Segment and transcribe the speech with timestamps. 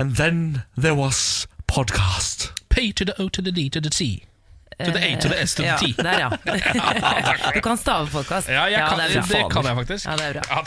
[0.00, 2.52] And then there was podcast.
[2.70, 4.24] P to the O to the D to the T.
[4.84, 5.92] To the A to the S to the Ja, T.
[5.92, 6.30] der, ja.
[7.54, 8.48] Du kan stave podkast.
[8.48, 10.06] Ja, ja kan, det det, kan jeg faktisk.
[10.06, 10.42] Ja, det er bra.
[10.48, 10.62] Ja.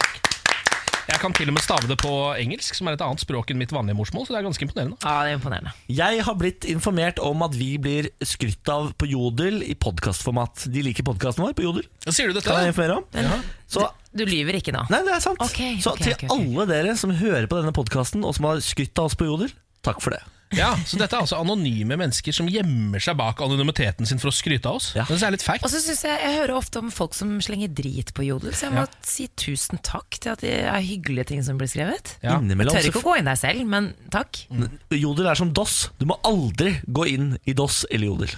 [1.08, 3.58] Jeg kan til og med stave det på engelsk, som er et annet språk enn
[3.58, 4.28] mitt vanlige morsmål.
[4.28, 5.02] Så det er ganske imponerende.
[5.02, 5.74] Ja, det er imponerende.
[5.90, 10.68] Jeg har blitt informert om at vi blir skrytt av på Jodel i podkastformat.
[10.70, 11.90] De liker podkasten vår på Jodel.
[12.06, 12.46] Sier du dette?
[12.46, 13.10] Kan jeg informere om?
[13.18, 13.42] Ja.
[13.66, 14.86] Så Du lyver ikke nå?
[14.94, 15.42] Nei, det er sant.
[15.42, 16.38] Okay, så okay, til okay, ok.
[16.38, 19.52] alle dere som hører på denne podkasten, og som har skrytt av oss på Jodel,
[19.86, 20.22] takk for det.
[20.54, 24.34] Ja, Så dette er altså anonyme mennesker som gjemmer seg bak anonymiteten sin for å
[24.36, 24.92] skryte av oss?
[24.94, 25.06] Ja.
[25.10, 25.66] Det er litt feigt.
[25.66, 28.68] Og så synes jeg, jeg hører ofte om folk som slenger drit på Jodel, så
[28.68, 29.02] jeg må Ja.
[29.02, 32.18] si tusen takk til at det er hyggelige ting som blir skrevet.
[32.22, 32.38] Ja.
[32.40, 34.46] Jeg tør ikke å gå inn der selv, men takk.
[34.94, 35.90] Jodel er som DOS.
[35.98, 38.36] Du må aldri gå inn i DOS eller Jodel.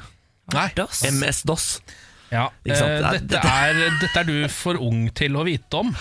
[0.53, 0.69] Nei.
[1.11, 1.81] MS-DOS.
[2.35, 2.91] Ja, Ikke sant?
[2.91, 5.93] eh, er- dette, er, dette er du for ung til å vite om.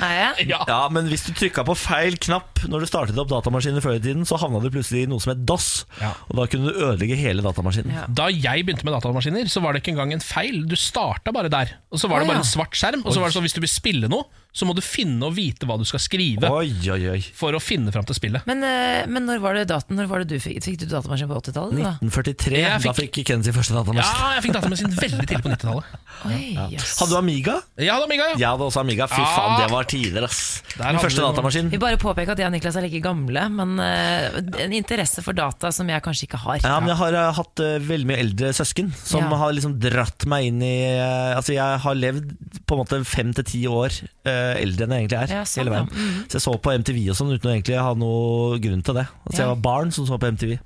[0.00, 0.48] jeg?
[0.50, 0.60] Ja.
[0.68, 4.02] Ja, men hvis du trykka på feil knapp når du startet opp datamaskinen før i
[4.02, 5.68] tiden, så havna du plutselig i noe som het DOS.
[6.00, 6.12] Ja.
[6.30, 7.92] Og da kunne du ødelegge hele datamaskinen.
[7.94, 8.06] Ja.
[8.08, 10.62] Da jeg begynte med datamaskiner, så var det ikke engang en feil.
[10.70, 11.76] Du starta bare der.
[11.92, 13.04] Og så var det bare en svart skjerm.
[13.04, 15.34] Og så var det sånn hvis du vil spille noe, så må du finne og
[15.36, 16.48] vite hva du skal skrive.
[16.50, 17.20] Oi, oi, oi.
[17.38, 18.42] For å finne fram til spillet.
[18.50, 21.28] Men, eh, men når var det daten, når var det du fikk, fikk du datamaskin
[21.30, 21.78] på 80-tallet?
[22.02, 24.10] 1943, Jeg da fikk- fikk Kenzie første datamaskin.
[24.20, 25.84] Ja, jeg fikk datamaskin veldig tidlig på 90-tallet.
[26.20, 26.66] Ja.
[26.68, 27.54] Hadde du Amiga?
[27.80, 28.24] Jeg hadde Amiga.
[28.34, 28.36] Ja.
[28.42, 29.06] Jeg hadde også Amiga.
[29.08, 29.28] Fy Ja.
[29.32, 30.40] faen, det var tider, ass.
[30.76, 31.70] Der Min første datamaskin.
[31.72, 35.32] Vi bare påpeker at jeg og Niklas er like gamle, men uh, en interesse for
[35.32, 36.58] data som jeg kanskje ikke har.
[36.66, 39.38] Ja, men Jeg har uh, hatt uh, veldig mye eldre søsken som Ja.
[39.40, 42.34] har liksom dratt meg inn i Altså Jeg har levd
[42.68, 43.90] på en måte fem til ti år
[44.28, 45.34] eh, eldre enn jeg egentlig er.
[45.36, 45.90] Ja, sånn, hele veien.
[45.90, 46.04] ja.
[46.04, 46.22] Mm.
[46.30, 49.06] Så jeg så på MTV og sånn uten å egentlig ha noe grunn til det.
[49.26, 49.42] Altså Ja.
[49.44, 50.56] Jeg var barn som så på MTV.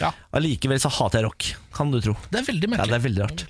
[0.00, 0.12] Ja.
[0.32, 1.50] Allikevel så hater jeg rock.
[1.74, 2.14] Kan du tro.
[2.30, 3.44] Det er veldig Ja, det er veldig rart.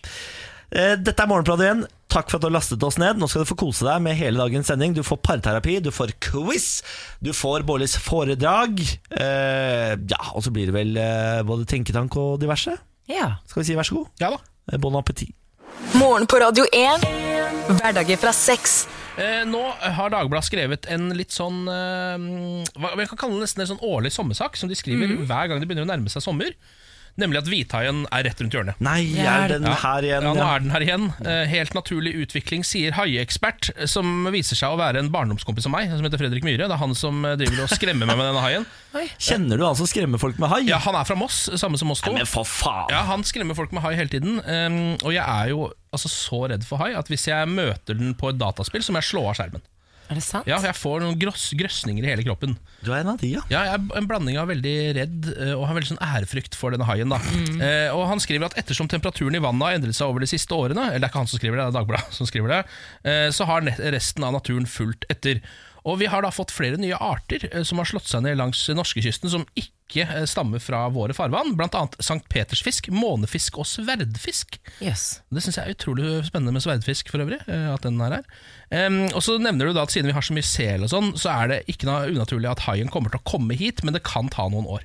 [0.75, 1.85] Eh, Dette er Morgenbladet igjen.
[2.15, 3.19] Takk for at du har lastet oss ned.
[3.19, 4.95] Nå skal du få kose deg med hele dagens sending.
[4.95, 6.83] Du får parterapi, du får quiz,
[7.23, 8.81] du får Bårlis foredrag.
[9.11, 12.75] Eh, ja, og så blir det vel eh, både tenketank og diverse.
[13.11, 13.37] Ja.
[13.47, 14.11] Skal vi si vær så god?
[14.23, 14.39] Ja da.
[14.73, 15.35] Eh, Bon appétit.
[15.99, 17.34] Morgen på Radio 1.
[17.65, 18.85] Hverdager fra sex.
[19.17, 19.61] Eh, nå
[19.95, 23.85] har Dagbladet skrevet en litt sånn eh, hva Vi kan kalle det nesten en sånn
[23.87, 25.27] årlig sommersak, som de skriver Mhm.
[25.29, 26.51] hver gang det begynner å nærme seg sommer.
[27.21, 28.81] Nemlig at hvithaien er rett rundt hjørnet.
[28.83, 30.25] Nei, er den her igjen?
[30.27, 31.05] Ja, nå er den her igjen.
[31.23, 35.75] Eh, Helt naturlig utvikling, sier haiekspert, eh, som viser seg å være en barndomskompis av
[35.77, 36.67] meg, som heter Fredrik Myhre.
[36.67, 38.67] Det er han som eh, driver og skremmer meg med denne haien.
[39.29, 40.61] Kjenner du han som skremmer folk med hai?
[40.67, 42.15] Ja, Han er fra Moss, samme som oss to.
[42.17, 42.91] Men for faen!
[42.91, 44.41] Ja, Han skremmer folk med hai hele tiden.
[44.43, 48.17] Um, og jeg er jo altså, så redd for hai at hvis jeg møter den
[48.19, 49.63] på et dataspill, så må jeg slå av skjermen.
[50.13, 50.45] Er det sant?
[50.47, 52.57] Ja, Jeg får noen gross, grøsninger i hele kroppen.
[52.85, 53.41] Du er en av de, ja.
[53.49, 56.75] Ja, Jeg er en blanding av veldig redd eh, og har veldig sånn ærefrykt for
[56.77, 57.09] denne haien.
[57.09, 57.17] da
[57.65, 60.53] eh, Og Han skriver at ettersom temperaturen i vannet har endret seg over de siste
[60.53, 62.61] årene, eller det er ikke han som skriver det, det er Dagbladet som skriver det,
[63.09, 65.41] eh, så har net- resten av naturen fulgt etter.
[65.85, 68.63] Og Vi har da fått flere nye arter eh, som har slått seg ned langs
[68.73, 71.53] norskekysten, som ikke eh, stammer fra våre farvann.
[71.59, 74.57] Blant annet Sankt Petersfisk, månefisk og sverdfisk.
[74.81, 75.21] Yes.
[75.29, 77.43] Det syns jeg er utrolig spennende med sverdfisk for øvrig.
[77.49, 78.25] eh, At den er her
[78.75, 81.13] Um, Og så nevner du da at siden vi har så mye sel og sånn,
[81.21, 84.01] så er det ikke noe unaturlig at haien kommer til å komme hit, men det
[84.03, 84.83] kan ta noen år.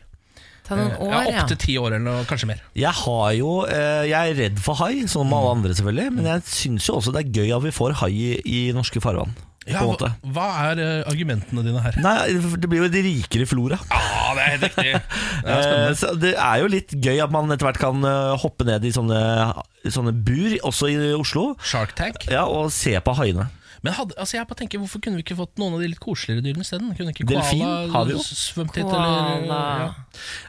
[0.68, 1.42] Ta noen år, ja.
[1.46, 2.60] Opptil ti år eller noe, kanskje mer.
[2.78, 5.34] Jeg har jo eh, Jeg er redd for hai, som Mm.
[5.40, 6.12] alle andre selvfølgelig.
[6.20, 9.02] Men jeg syns jo også det er gøy at vi får hai i, i norske
[9.02, 9.34] farvann.
[9.72, 10.34] Ja, på en hva, måte.
[10.36, 12.00] hva er eh, argumentene dine her?
[12.02, 13.80] Nei, det blir jo de rikere flora.
[13.90, 14.92] Ja, det er helt riktig.
[15.46, 18.66] Det er Eh, det er jo litt gøy at man etter hvert kan eh, hoppe
[18.68, 19.20] ned i sånne,
[19.90, 22.28] sånne bur, også i Oslo, Shark Tank.
[22.30, 23.48] ja, og se på haiene.
[23.82, 26.02] Men hadde, altså jeg bare tenker, hvorfor kunne vi ikke fått noen av de litt
[26.04, 26.90] koseligere dyrene isteden?
[26.98, 28.24] Kunne ikke Delfin koala har vi jo.
[28.28, 29.86] svømt hit, eller ja.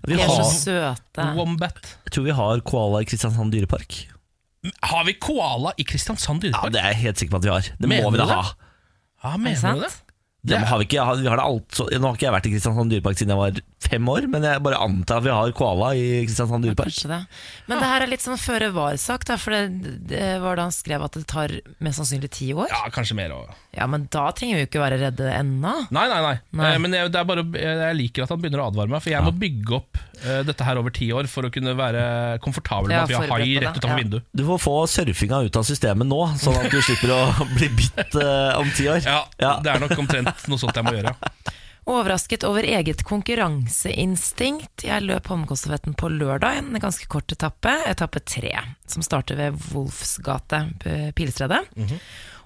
[0.08, 1.26] Vi De er så søte.
[1.38, 1.78] Wombat?
[2.08, 4.00] jeg tror vi har koala i Kristiansand dyrepark.
[4.90, 6.74] Har vi koala i Kristiansand Ja, dyrepark?
[6.74, 7.70] Det er jeg helt sikker på at vi har.
[7.78, 8.40] Det Mener må vi da det?
[8.42, 8.69] ha.
[9.22, 10.02] Ja, Er mener du det?
[10.42, 12.52] Det har vi, ikke, vi har det alt, så, nå har ikke jeg vært i
[12.54, 15.90] Kristiansand dyrepark siden jeg var fem år, men jeg bare antar at vi har koala
[15.98, 16.94] i Kristiansand dyrepark.
[17.04, 17.18] Ja, det.
[17.68, 21.04] Men det her er litt sånn føre var-sak, for det, det var da han skrev
[21.04, 21.52] at det tar
[21.84, 22.72] mest sannsynlig ti år.
[22.72, 23.58] Ja, kanskje mer også.
[23.76, 25.74] Ja, men da trenger vi jo ikke være redde ennå.
[25.94, 26.32] Nei, nei, nei.
[26.58, 26.70] Nei.
[26.72, 29.12] Eh, Men jeg, det er bare, jeg liker at han begynner å advare meg, for
[29.12, 32.02] jeg må bygge opp uh, dette her over ti år for å kunne være
[32.42, 34.00] komfortabel med at vi har hai rett utenfor ja.
[34.00, 34.26] vinduet.
[34.34, 37.20] Du får få surfinga ut av systemet nå, sånn at du slipper å
[37.56, 39.04] bli bitt uh, om ti år.
[39.06, 39.54] Ja, Ja.
[39.60, 41.14] Det er nok omtrent noe sånt jeg må gjøre.
[41.90, 44.84] Overrasket over eget konkurranseinstinkt.
[44.86, 48.52] Jeg løp Holmenkollstafetten på lørdag, en ganske kort etappe, etappe tre,
[48.90, 51.62] som starter ved Wolfsgate, p- Pilestredet.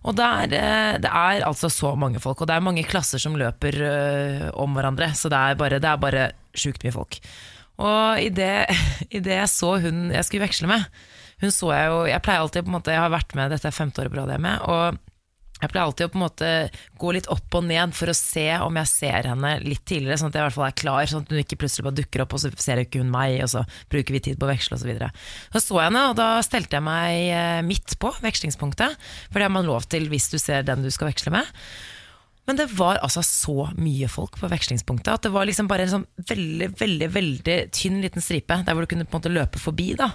[0.04, 3.18] Og det er, eh, det er altså så mange folk, og det er mange klasser
[3.18, 7.18] som løper eh, om hverandre, så det er bare, det er bare sjukt mye folk.
[7.80, 8.68] Og idet
[9.10, 10.84] jeg så hun jeg skulle veksle med,
[11.42, 13.66] hun så jeg jo Jeg pleier alltid på en måte Jeg har vært med, dette
[13.66, 15.00] er femte året på rad jeg er med, og
[15.64, 16.50] Jeg pleier alltid å på en måte
[17.00, 20.32] gå litt opp og ned for å se om jeg ser henne litt tidligere, sånn
[20.32, 22.36] at jeg i hvert fall er klar, sånn at hun ikke plutselig bare dukker opp,
[22.36, 24.92] og så ser ikke hun meg, og så bruker vi tid på å veksle osv.
[25.00, 25.08] Så,
[25.56, 29.00] så så jeg henne, og da stelte jeg meg eh, midt på vekslingspunktet,
[29.30, 31.48] for det har man lov til hvis du ser den du skal veksle med.
[32.44, 35.94] Men det var altså så mye folk på vekslingspunktet at det var liksom bare en
[35.94, 39.62] sånn veldig, veldig veldig tynn liten stripe der hvor du kunne på en måte løpe
[39.62, 39.94] forbi.
[39.96, 40.10] da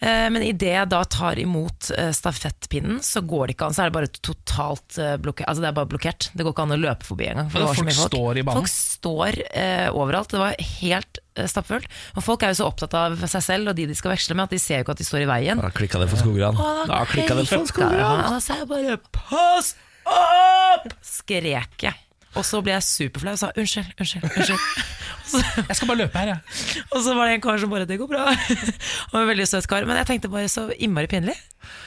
[0.00, 3.74] Men idet jeg da tar imot eh, stafettpinnen, så går det ikke an.
[3.76, 5.48] Så er det bare totalt eh, blokkert.
[5.50, 6.30] Altså det er bare blokkert.
[6.32, 7.50] Det går ikke an å løpe forbi engang.
[7.52, 8.08] for folk folk.
[8.08, 8.62] står i banen?
[8.62, 10.32] Folk står eh, overalt.
[10.32, 11.90] Det var helt eh, stappfullt.
[12.16, 14.48] Og folk er jo så opptatt av seg selv og de de skal veksle med,
[14.48, 15.60] at de ser jo ikke at de står i veien.
[15.60, 16.60] Da klikka det for Skogran.
[16.88, 17.68] Da klikka det for.
[17.68, 18.24] Skogran.
[18.24, 19.74] Da sa jeg bare 'pass
[20.08, 22.06] opp!' skrek jeg.
[22.38, 24.60] Og så ble jeg superflau og sa unnskyld, unnskyld, unnskyld.
[25.68, 26.84] Jeg skal bare løpe her, jeg.
[26.90, 28.34] Og så var det en kar som bare 'det går bra'.
[29.12, 29.84] Var en veldig søt kar.
[29.84, 31.36] Men jeg tenkte bare så innmari pinlig.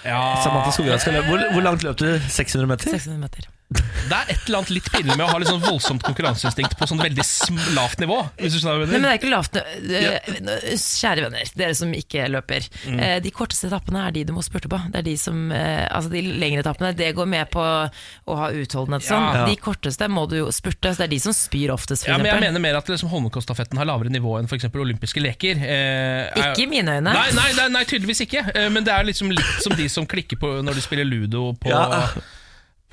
[0.04, 0.22] Ja.
[0.44, 1.30] Samantha Skogran skal løpe.
[1.32, 2.08] Hvor, hvor langt løp du?
[2.28, 2.92] 600 meter?
[2.92, 3.50] 600 meter.
[3.74, 6.86] Det er et eller annet litt pinlig med å ha litt sånn voldsomt konkurranseinstinkt på
[6.86, 8.20] sånn veldig sm- lavt nivå.
[8.38, 10.44] Hvis du skjønner hva Nei, men det er ikke lavt nivå.
[10.78, 12.68] Kjære venner, dere som ikke løper.
[12.86, 13.00] Mm.
[13.02, 14.78] Eh, De korteste etappene er de du må spurte på.
[14.94, 18.52] Det er de som eh, Altså de lengre etappene, det går med på å ha
[18.54, 19.26] utholdenhet sånn.
[19.40, 19.48] Ja.
[19.50, 22.30] De korteste må du spurte, så det er de som spyr oftest, for Ja, men
[22.30, 24.70] jeg mener mer at liksom, Holmenkollstafetten har lavere nivå enn f.eks.
[24.70, 25.58] olympiske leker.
[25.64, 27.10] Eh, er- Ikke i mine øyne.
[27.10, 28.46] Nei, nei, nei, nei, tydeligvis ikke.
[28.54, 31.52] Eh, Men det er liksom litt som de som klikker på når de spiller ludo
[31.60, 32.08] på, Ja.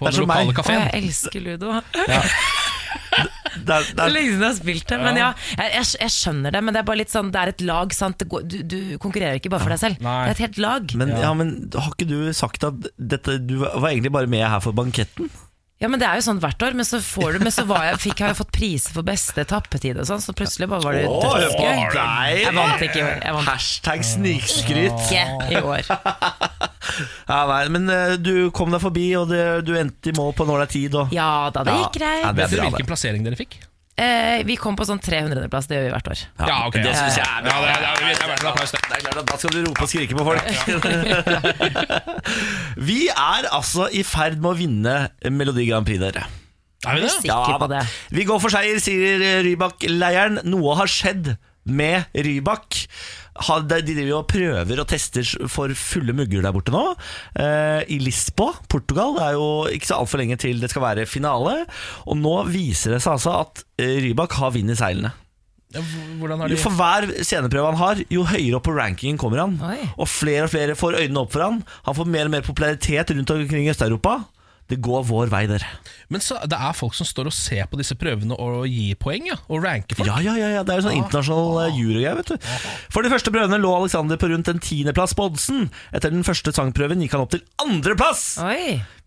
[0.00, 0.55] på den lokale.
[0.56, 0.81] Kafeen.
[0.88, 1.75] jeg elsker ludo.
[3.71, 4.97] Er, det er lenge siden jeg har spilt det.
[5.03, 5.27] Men ja,
[5.59, 7.93] jeg, jeg, jeg skjønner det, men det er bare litt sånn Det er et lag,
[7.94, 8.17] sant.
[8.23, 10.00] Det går, du, du konkurrerer ikke bare for deg selv.
[10.03, 10.15] Nei.
[10.25, 10.94] Det er et helt lag.
[10.99, 14.62] men, ja, men har ikke du sagt at dette, du var egentlig bare med her
[14.65, 15.29] for banketten?
[15.81, 17.87] Ja, men Det er jo sånn hvert år, men så, får du, men så var
[17.87, 20.99] jeg, fikk jeg jo fått priser for beste etappetid, og sånn, så plutselig bare var
[20.99, 21.97] det dødsgøy.
[22.43, 23.23] Jeg vant ikke i år.
[23.25, 25.00] Jeg vant Hashtag snikskryt.
[25.09, 25.88] ikke i år.
[27.31, 30.47] Ja, nei, men eh, du kom deg forbi, og det, du endte i mål på
[30.49, 30.97] når det er tid.
[30.99, 32.71] Og, Ja da, det gikk Ja, det er Vet dere bra, det.
[32.75, 33.59] hvilken plassering dere fikk?
[34.00, 36.20] Eh, vi kom på sånn 300.-plass, det gjør vi hvert år.
[36.49, 37.52] Ja, ok, Det syns jeg er bra.
[37.52, 38.81] Ja, det er- det er- det er verdt en applaus, det.
[38.81, 40.44] Det er klart at Da skal du rope og skrike på folk.
[42.91, 44.94] Vi er altså i ferd med å vinne
[45.31, 46.25] Melodi Grand Prix, dere.
[46.87, 47.12] Er vi det?
[47.29, 47.81] Ja, på da.
[47.82, 47.88] det.
[48.17, 50.41] Vi går for seier, sier Rybak-leiren.
[50.49, 51.35] Noe har skjedd
[51.69, 52.87] med Rybak.
[53.38, 56.82] De driver og prøver og tester for fulle mugger der borte nå.
[57.38, 59.17] Eh, I Lisboa, Portugal.
[59.17, 61.65] Det er jo ikke så altfor lenge til det skal være finale.
[62.06, 65.15] Og nå viser det seg altså at eh, Rybak har vind i seilene.
[65.71, 69.55] De For hver sceneprøve han har, jo høyere opp på rankingen kommer han.
[69.62, 69.79] Oi.
[70.03, 71.61] Og flere og flere får øynene opp for han.
[71.87, 74.17] Han får mer og mer popularitet rundt omkring i Øst-Europa.
[74.70, 75.64] Det går vår vei, der.
[76.11, 79.26] Men så, det er folk som står og ser på disse prøvene og gir poeng,
[79.26, 79.37] ja?
[79.50, 80.06] Og ranker folk?
[80.06, 80.62] Ja, ja, ja, ja.
[80.67, 82.49] Det er jo sånn internasjonal ah, jurygreie, vet du.
[82.94, 85.69] For de første prøvene lå Alexander på rundt en tiendeplass på oddsen.
[85.90, 88.25] Etter den første sangprøven gikk han opp til andreplass!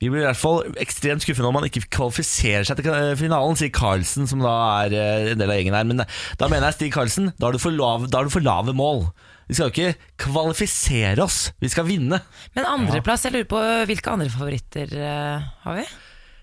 [0.04, 3.56] Vi blir i hvert fall ekstremt skuffende om han ikke kvalifiserer seg til eh, finalen,
[3.59, 5.88] sier Carlsen, som da er eh, en del av gjengen her.
[5.88, 8.33] Men eh, da mener jeg Stig Carlsen, da har du for, lav, da har du
[8.33, 9.06] for lave mål.
[9.50, 12.22] Vi skal jo ikke kvalifisere oss, vi skal vinne.
[12.56, 15.86] Men andreplass, jeg lurer på hvilke andre favoritter eh, har vi?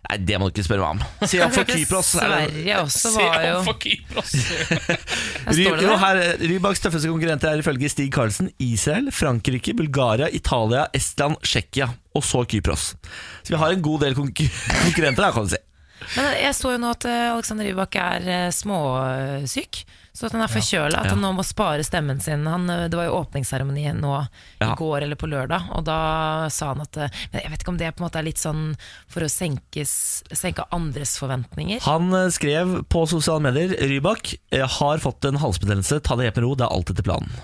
[0.00, 1.26] Nei, det må du ikke spørre meg om.
[1.31, 2.14] Se opp for Kypros.
[2.17, 4.32] er Sverige også var jo opp for Kypros!
[4.41, 5.99] Her står det jo, det.
[6.02, 6.20] her,
[6.50, 12.43] Rybaks tøffeste konkurrenter er ifølge Stig Karlsen Israel, Frankrike, Bulgaria, Italia, Estland, Tsjekkia og så
[12.49, 12.94] Kypros.
[13.44, 14.49] Så vi har en god del konkur
[14.87, 15.61] konkurrenter her, kan du si.
[16.17, 19.82] Men jeg så jo nå at eh, Alexander Rybak er eh, småsyk.
[20.12, 22.43] Så at han er forkjøla, at han nå må spare stemmen sin.
[22.50, 24.14] Han, eh, det var jo åpningsseremoni nå
[24.61, 26.00] i går eller på lørdag, og da
[26.52, 28.43] sa han at eh, Men jeg vet ikke om det på en måte er litt
[28.43, 28.64] sånn
[29.11, 29.93] for å senkes,
[30.35, 31.85] senke andres forventninger.
[31.87, 34.35] Han eh, skrev på sosiale medier Rybak
[34.81, 37.40] har fått en halsbetennelse, ta det helt med ro, det er alt etter planen.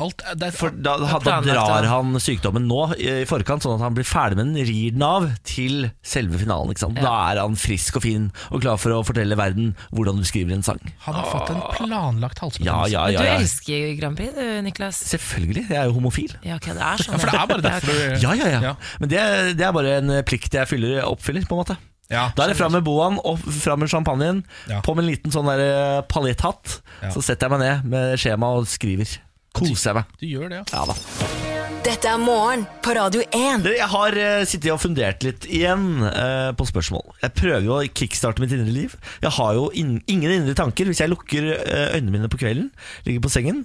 [0.00, 3.74] Alt, er- det er, For da, da da, drar han sykdommen nå i forkant, sånn
[3.80, 6.70] at han blir ferdig med den, rir den av til selve finalen.
[6.70, 7.00] Ikke sant?
[7.02, 10.54] Da er han frisk og fin og klar for å fortelle verden hvordan du skriver
[10.54, 10.78] en sang.
[11.06, 12.92] han har fått en planlagt Ja, halsbetennelse.
[12.94, 15.02] ja, ja, du elsker Grand Prix, du Niklas.
[15.10, 16.36] Selvfølgelig, jeg er jo homofil.
[16.46, 17.14] Ja, okay, det er sånn.
[17.14, 18.60] Ja, for det er bare derfor du Ja, ja, ja.
[18.70, 18.74] Ja.
[19.02, 19.26] Men det,
[19.58, 21.78] det er bare en plikt jeg fyller, oppfyller, på en måte.
[22.08, 24.38] Ja, Da er det fram med boaen og fram med champagnen,
[24.70, 24.78] Ja.
[24.80, 26.78] på med en liten sånn eh, paljetthatt.
[27.02, 27.10] Ja.
[27.12, 29.18] Så setter jeg meg ned med skjema og skriver.
[29.58, 30.16] Koser jeg meg.
[30.20, 30.64] Du gjør det, ja.
[30.72, 31.46] Ja da.
[31.88, 33.62] Dette er morgen på Radio 1.
[33.64, 37.04] Dere, jeg har uh, sittet og fundert litt igjen uh, på spørsmål.
[37.22, 38.96] Jeg prøver jo å kickstarte mitt indre liv.
[39.22, 40.90] Jeg har jo in ingen indre tanker.
[40.90, 42.72] Hvis jeg lukker uh, øynene mine på kvelden,
[43.06, 43.62] ligger på sengen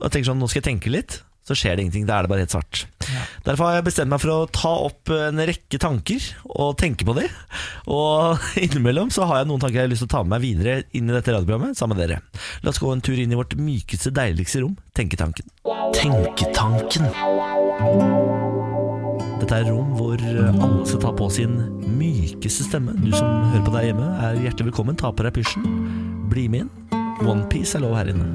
[0.00, 2.06] og tenker sånn, nå skal jeg tenke litt, så skjer det ingenting.
[2.08, 2.84] Da er det bare helt svart.
[3.46, 7.16] Derfor har jeg bestemt meg for å ta opp en rekke tanker og tenke på
[7.16, 7.30] dem.
[7.90, 10.44] Og innimellom så har jeg noen tanker jeg har lyst til å ta med meg
[10.44, 12.20] videre inn i dette radioprogrammet sammen med dere.
[12.64, 15.48] La oss gå en tur inn i vårt mykeste, deiligste rom, tenketanken.
[15.96, 17.08] Tenketanken.
[19.40, 21.56] Dette er rom hvor alle skal ta på sin
[21.96, 22.94] mykeste stemme.
[23.00, 25.00] Du som hører på deg hjemme, er hjertelig velkommen.
[25.00, 25.64] Ta på deg pysjen.
[26.30, 26.70] Bli med inn.
[27.24, 28.28] Onepiece er lov her inne.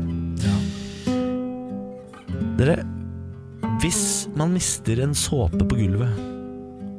[2.56, 2.78] Dere,
[3.82, 6.12] hvis man mister en såpe på gulvet,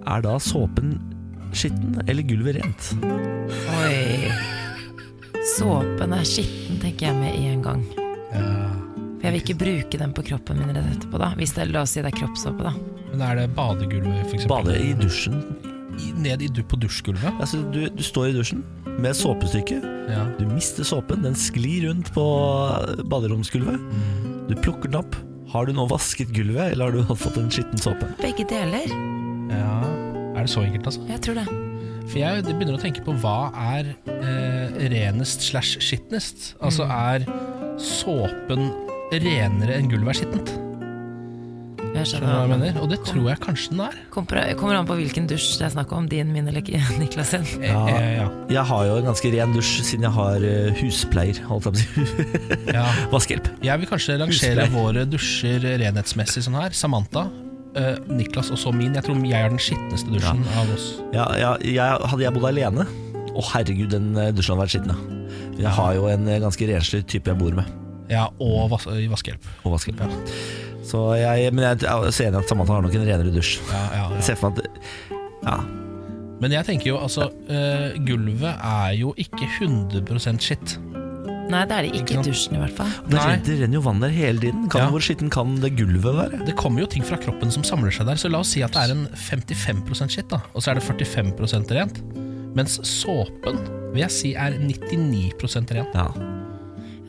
[0.07, 0.97] er da såpen
[1.57, 2.91] skitten eller gulvet rent?
[3.81, 4.31] Oi.
[5.57, 7.85] Såpen er skitten, tenker jeg med en gang.
[8.37, 11.33] For jeg vil ikke bruke den på kroppen min rett etterpå, da.
[11.39, 12.75] Hvis det, la oss si det er kroppssåpe, da.
[13.13, 14.47] Men er det badegulvet, f.eks.?
[14.51, 15.41] Bade i dusjen.
[15.97, 17.39] I- Ned i, du- på dusjgulvet?
[17.41, 18.61] Altså, du, du står i dusjen
[19.01, 19.79] med såpestykke.
[20.13, 20.27] Ja.
[20.39, 22.27] Du mister såpen, den sklir rundt på
[23.11, 23.81] baderomsgulvet.
[24.51, 25.17] Du plukker den opp.
[25.53, 28.09] Har du nå vasket gulvet, eller har du fått en skitten såpe?
[28.23, 28.91] Begge deler.
[29.53, 29.77] ja.
[30.37, 31.05] Er det så enkelt, altså?
[31.09, 31.47] Jeg tror det.
[32.07, 33.49] For jeg begynner å tenke på hva
[33.79, 36.53] er eh, renest slash skitnest.
[36.61, 37.25] Altså er
[37.81, 38.69] såpen
[39.17, 40.53] renere enn gulvet er skittent?
[41.97, 42.79] Jeg Skjønner hva jeg mener?
[42.83, 43.97] Og det tror jeg kanskje den er.
[44.13, 46.09] Kommer, kommer an på hvilken dusj det er snakk om.
[46.11, 46.65] Din, min eller
[47.01, 47.47] Niklas sin.
[47.63, 47.81] Ja.
[47.89, 48.27] ja.
[48.53, 51.41] Jeg har jo en ganske ren dusj siden jeg har eh, huspleier.
[51.49, 52.75] Holdt jeg på å si.
[52.77, 52.85] ja.
[53.15, 53.51] Vaskehjelp.
[53.65, 56.77] Jeg vil kanskje rangere våre dusjer renhetsmessig sånn her.
[56.77, 57.27] Samantha,
[57.79, 58.95] eh, Niklas og så min.
[58.99, 60.93] Jeg tror jeg er den skitneste dusjen av oss.
[61.17, 61.81] Ja, ja, jeg,
[62.13, 62.87] hadde jeg bodd alene
[63.37, 65.17] Å herregud, den eh, dusjen hadde vært skitten.
[65.57, 67.86] Jeg har jo en ganske renslig type jeg bor med.
[68.11, 69.47] Ja, og vas vaskehjelp.
[69.65, 70.33] Og vaskehjelp.
[70.87, 73.57] Så jeg, men jeg er så enig at Samantha har nok en renere dusj.
[73.73, 74.21] Ja, ja, ja.
[74.23, 74.93] ser for meg at
[75.47, 75.57] Ja,
[76.43, 80.77] Men jeg tenker jo altså uh, Gulvet er jo ikke 100% skitt.
[81.47, 82.91] Nei, det er det Ikke ikke i dusjen i hvert fall.
[83.07, 84.65] det, renner- det renner jo vann der hele tiden.
[84.71, 84.91] Kan, Ja.
[84.91, 86.41] Hvor skitten kan det gulvet være?
[86.47, 88.75] Det kommer jo ting fra kroppen som samler seg der, så la oss si at
[88.75, 92.03] det er en 55 skitt, da, og så er det 45% rent.
[92.57, 93.59] Mens såpen
[93.95, 95.95] vil jeg si er 99 rent.
[95.95, 96.09] Ja.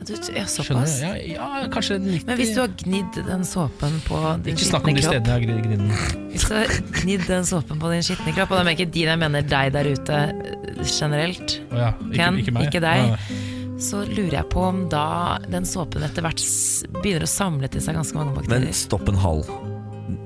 [0.08, 0.94] Du, ja, såpass.
[1.02, 4.88] Ja, ja, kanskje 90 Men hvis du har gnidd den såpen på din Ikke snakk
[4.88, 6.14] om de stedene jeg har.
[6.32, 6.72] Hvis du har
[7.02, 9.44] gnidd den såpen på din skitne kropp, og da mener jeg ikke din, jeg mener
[9.52, 12.70] deg der ute eh, generelt, oh, ja, ikke, Ken, ikke meg.
[12.70, 13.04] ikke deg.
[13.04, 13.80] Nei, nei.
[13.84, 15.04] så lurer jeg på om da
[15.52, 16.40] den såpen etter hvert
[17.02, 18.64] begynner å samle til seg ganske mange bakterier.
[18.64, 19.52] Men stopp en halv.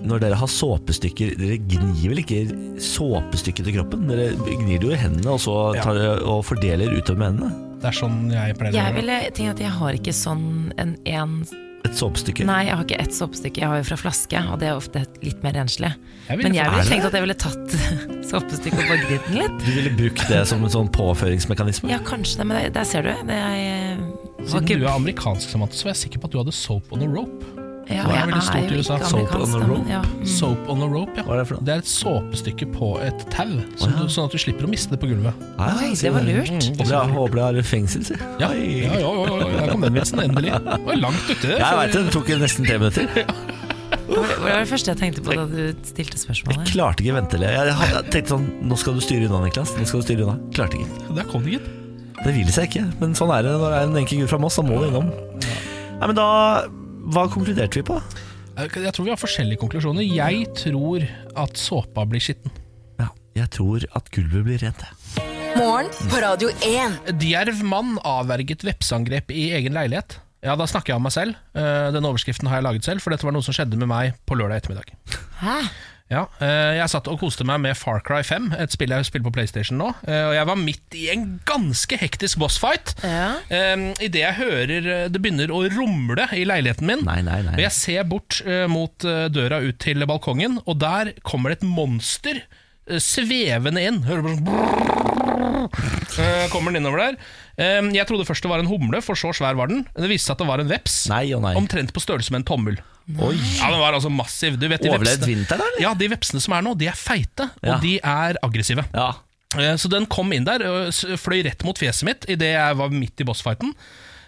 [0.03, 2.41] Når dere har såpestykker Dere gnir vel ikke
[2.83, 4.07] såpestykket til kroppen?
[4.11, 5.83] Dere gnir det jo i hendene og så Ja.
[5.87, 7.72] tar, og fordeler utover med hendene.
[7.83, 8.97] Det er sånn jeg pleier å Jeg gjøre.
[9.01, 10.47] ville tenke at jeg har ikke sånn
[10.79, 11.35] en, en
[11.83, 12.45] Et såpestykke.
[12.47, 15.03] Nei, jeg har ikke ett såpestykke, jeg har jo fra flaske, og det er ofte
[15.27, 15.91] litt mer renslig.
[16.29, 17.75] Jeg Men jeg ville tenkt at jeg ville tatt
[18.31, 19.59] såpestykket og bare gnidd den litt.
[19.67, 21.91] Du ville brukt det som en sånn påføringsmekanisme?
[21.91, 23.11] Ja, kanskje det, men der ser du.
[23.27, 23.99] Det er,
[24.47, 27.03] Siden du er amerikansk, Samantha, så var jeg sikker på at du hadde soap on
[27.03, 27.62] a rope.
[27.97, 28.99] Ja, det er veldig stort er i USA.
[29.11, 29.87] Soap on a rope?
[29.91, 30.01] Ja.
[30.03, 30.27] Mm.
[30.33, 31.25] Soap on a rope, ja.
[31.27, 31.67] Hva er det for noe?
[31.69, 34.07] Det er et såpestykke på et tau, Å, ja.
[34.17, 35.43] sånn at du slipper å miste det på gulvet.
[35.59, 36.53] Ja, Oi, det var lurt.
[36.53, 38.19] Mm, jeg, håper det har fengsel, si.
[38.41, 40.55] Ja, ja, ja, ja, ja, der kom den vitsen, endelig.
[40.63, 41.53] Det var langt ute.
[41.57, 43.07] Jeg veit det, det tok nesten tre minutter.
[44.13, 46.65] Hva var det- var det første jeg tenkte på da du stilte spørsmålet.
[46.67, 47.39] Jeg klarte ikke å vente.
[47.41, 49.73] Jeg, jeg tenkte sånn Nå skal du styre unna, Niklas.
[49.79, 50.37] Nå skal du styre unna.
[50.57, 51.15] Klarte ikke.
[51.17, 51.71] Der kom det, gitt.
[52.23, 54.39] Det vil seg ikke, men sånn er det når det er en enkel gud fra
[54.43, 54.59] Moss.
[54.61, 55.09] Da må det innom.
[55.43, 56.27] Nei, men da
[57.03, 57.97] Hva konkluderte vi på?
[58.53, 60.05] Jeg jeg tror vi har forskjellige konklusjoner.
[60.07, 61.03] Jeg tror
[61.41, 62.53] at såpa blir skitten.
[63.01, 64.85] Ja, jeg tror at gulvet blir rent.
[65.59, 67.17] Morgen på Radio 1.
[67.21, 70.21] Djerv mann avverget vepseangrep i egen leilighet.
[70.43, 71.37] Ja, da snakker jeg om meg selv.
[71.55, 74.15] Eh, Den overskriften har jeg laget selv, for dette var noe som skjedde med meg
[74.27, 74.95] på lørdag ettermiddag.
[75.43, 75.59] Hæ?
[76.11, 79.25] Ja, eh, Jeg satt og koste meg med Far Cry 5, et spill jeg spiller
[79.31, 79.93] på PlayStation nå.
[80.07, 82.95] eh, Og jeg var midt i en ganske hektisk bossfight.
[83.05, 83.37] Ja.
[83.49, 87.05] Um, Idet jeg hører eh, det begynner å rumle i leiligheten min.
[87.09, 87.55] Nei, nei, nei.
[87.57, 91.63] Og jeg ser bort eh, mot eh, døra ut til balkongen, og der kommer det
[91.63, 94.03] et monster eh, svevende inn.
[94.09, 94.91] Hører bare sånn
[95.63, 97.15] Eh, Kommer den innover der.
[97.95, 99.85] Jeg trodde først det var en humle, for så svær var den.
[99.95, 100.97] Det viste seg at det var en veps.
[101.57, 102.77] Omtrent på størrelse med en tommel.
[103.19, 103.35] Oi.
[103.59, 104.57] Ja, Den var altså massiv.
[104.59, 105.81] Du vet, de Overlevd vepsene- vinteren, eller?
[105.83, 107.75] Ja, de vepsene som er nå, de er feite, Ja.
[107.75, 108.85] og de er aggressive.
[108.95, 109.09] Ja.
[109.59, 112.77] Eh, Så den kom inn der og s- fløy rett mot fjeset mitt idet jeg
[112.77, 113.75] var midt i bossfighten.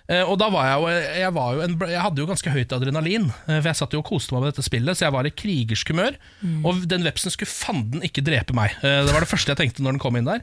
[0.09, 0.89] Eh, Og da var jeg jo
[1.23, 4.03] Jeg, var jo en, jeg hadde jo ganske høyt adrenalin, eh, for jeg satt jo
[4.03, 6.19] og koste meg med dette spillet, så jeg var i krigersk humør.
[6.69, 8.75] Og den vepsen skulle fanden ikke drepe meg.
[8.85, 10.43] Eh, Det var det første jeg tenkte når den kom inn der.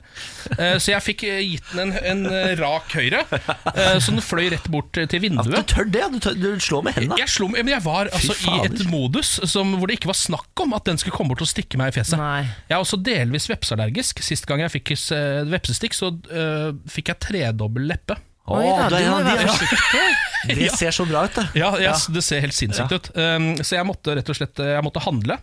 [0.57, 3.21] Eh, Så jeg fikk eh, gitt den en, en eh, rak høyre,
[3.75, 6.07] eh, så den fløy rett bort til til At du tør det?
[6.15, 7.19] Du, tør, du slår med hendene.
[7.21, 10.65] Jeg, slo, men jeg var altså i et modus som, hvor det ikke var snakk
[10.65, 12.17] om at den skulle komme bort og stikke meg i fjeset.
[12.17, 12.47] Nei.
[12.69, 14.21] Jeg er også delvis vepseallergisk.
[14.25, 18.17] Sist gang jeg fikk eh, vepsestikk, så uh, fikk jeg tredobbel leppe.
[18.50, 19.53] Å, Oi da, du må være ja.
[19.53, 20.57] forsiktig.
[20.57, 21.43] Det ser så bra ut, det.
[21.62, 23.10] Ja, ja, Det ser helt sinnssykt ut.
[23.15, 25.38] Um, så jeg måtte rett og slett eh, Jeg måtte handle.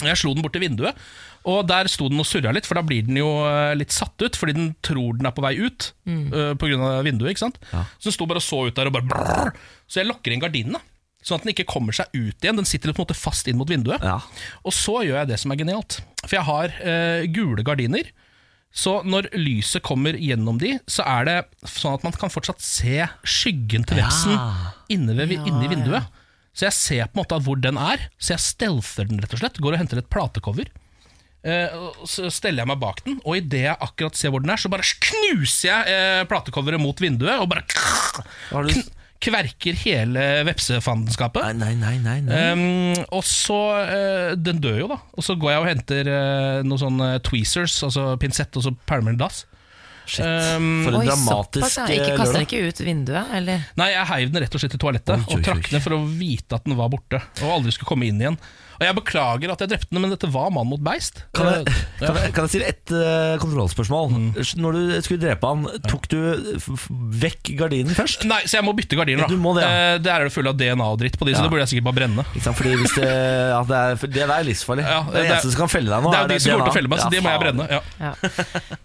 [0.00, 0.96] Jeg slo den bort til vinduet,
[1.44, 4.16] og der sto den og surra litt, for da blir den jo eh, litt satt
[4.24, 6.22] ut, fordi den tror den er på vei ut Mm.
[6.32, 7.34] uh, på grunn av vinduet.
[7.34, 7.58] ikke sant?
[7.74, 7.84] Ja.
[8.00, 9.52] Så den sto bare og så ut der og bare brrr.
[9.86, 10.80] Så jeg lukker inn gardinene.
[11.20, 12.56] Sånn at den ikke kommer seg ut igjen.
[12.56, 14.00] Den sitter på en måte fast inn mot vinduet.
[14.00, 14.16] Ja.
[14.64, 15.98] Og så gjør jeg det som er genialt.
[16.24, 18.08] For jeg har uh, gule gardiner.
[18.70, 21.36] Så når lyset kommer gjennom de, så er det
[21.66, 24.36] sånn at man kan fortsatt se skyggen til vepsen
[24.94, 26.20] inne, ved, Ja, inne i vinduet.
[26.54, 28.06] Så jeg ser på en måte hvor den er.
[28.18, 29.58] Så jeg stelter den rett og slett.
[29.62, 30.70] Går og henter et platecover.
[31.40, 34.60] Eh, så steller jeg meg bak den, og idet jeg akkurat ser hvor den er,
[34.60, 37.64] så bare knuser jeg eh, platecoveret mot vinduet og bare
[38.50, 38.74] Har du...
[39.20, 41.44] kverker hele vepsefandenskapet.
[41.58, 42.40] Nei, nei, nei, nei, nei.
[42.54, 45.00] Um, og så uh, Den dør jo, da.
[45.12, 49.14] Og så går jeg og henter uh, noen sånne tweezers, altså pinsett, og så pælmer
[49.14, 49.44] den dass.
[50.10, 50.24] Shit.
[50.24, 51.98] Um, For en Oi, dramatisk såpass, ja.
[52.00, 53.68] Ikke eh, den ikke ut vinduet, eller?
[53.78, 55.74] Nei, jeg heiv den rett og slett i toalettet Oi, oi, og trakk oi.
[55.76, 57.20] ned for å vite at den var borte.
[57.44, 58.40] Og aldri skulle komme inn igjen.
[58.80, 61.22] Og jeg beklager at jeg drepte den, men dette var mann mot beist.
[61.36, 61.66] Kan jeg,
[62.00, 64.06] Eh, kan, jeg, kan jeg stille ett uh, kontrollspørsmål?
[64.14, 64.28] Mm.
[64.64, 66.16] Når du skulle drepe han, tok du
[66.56, 66.86] f f
[67.20, 68.24] vekk gardinen først?
[68.30, 69.36] Nei, så jeg må bytte gardiner, da.
[69.36, 69.82] Ja, må det, ja.
[69.94, 71.74] Eh, Der er det full av DNA og dritt på de, så det burde jeg
[71.74, 72.24] sikkert bare brenne.
[72.32, 72.56] Ikke sant?
[72.56, 73.10] Fordi hvis det,
[73.52, 74.86] ja, det, er, det er livsfarlig.
[74.88, 76.64] Ja, det, det- eneste som kan felle deg nå, det er jo de som kommer
[76.64, 77.68] til å felle meg, så Ja, det må jeg brenne.
[77.68, 77.80] Ja.
[78.00, 78.12] Ja.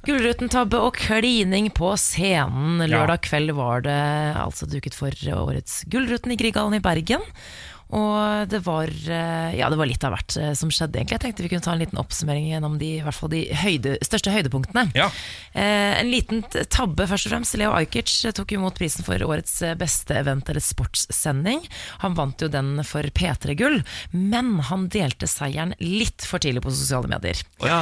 [0.10, 2.84] Gullruten-tabbe og klining på scenen.
[2.92, 3.98] Lørdag kveld var det
[4.44, 7.24] altså duket for årets Gullruten i Grieghallen i Bergen.
[7.96, 11.16] Og det var, eh, ja, det var litt av hvert eh, som skjedde, egentlig.
[11.16, 13.96] Jeg tenkte vi kunne ta en liten oppsummering gjennom de, i hvert fall de høyde,
[14.04, 14.90] største høydepunktene.
[14.98, 15.08] Ja.
[15.54, 17.56] Eh, en liten tabbe, først og fremst.
[17.60, 21.64] Leo Ajkic tok imot prisen for årets eh, beste event eller sportssending.
[22.04, 23.80] Han vant jo den for P3-gull,
[24.12, 27.40] men han delte seieren litt for tidlig på sosiale medier.
[27.64, 27.80] Ja.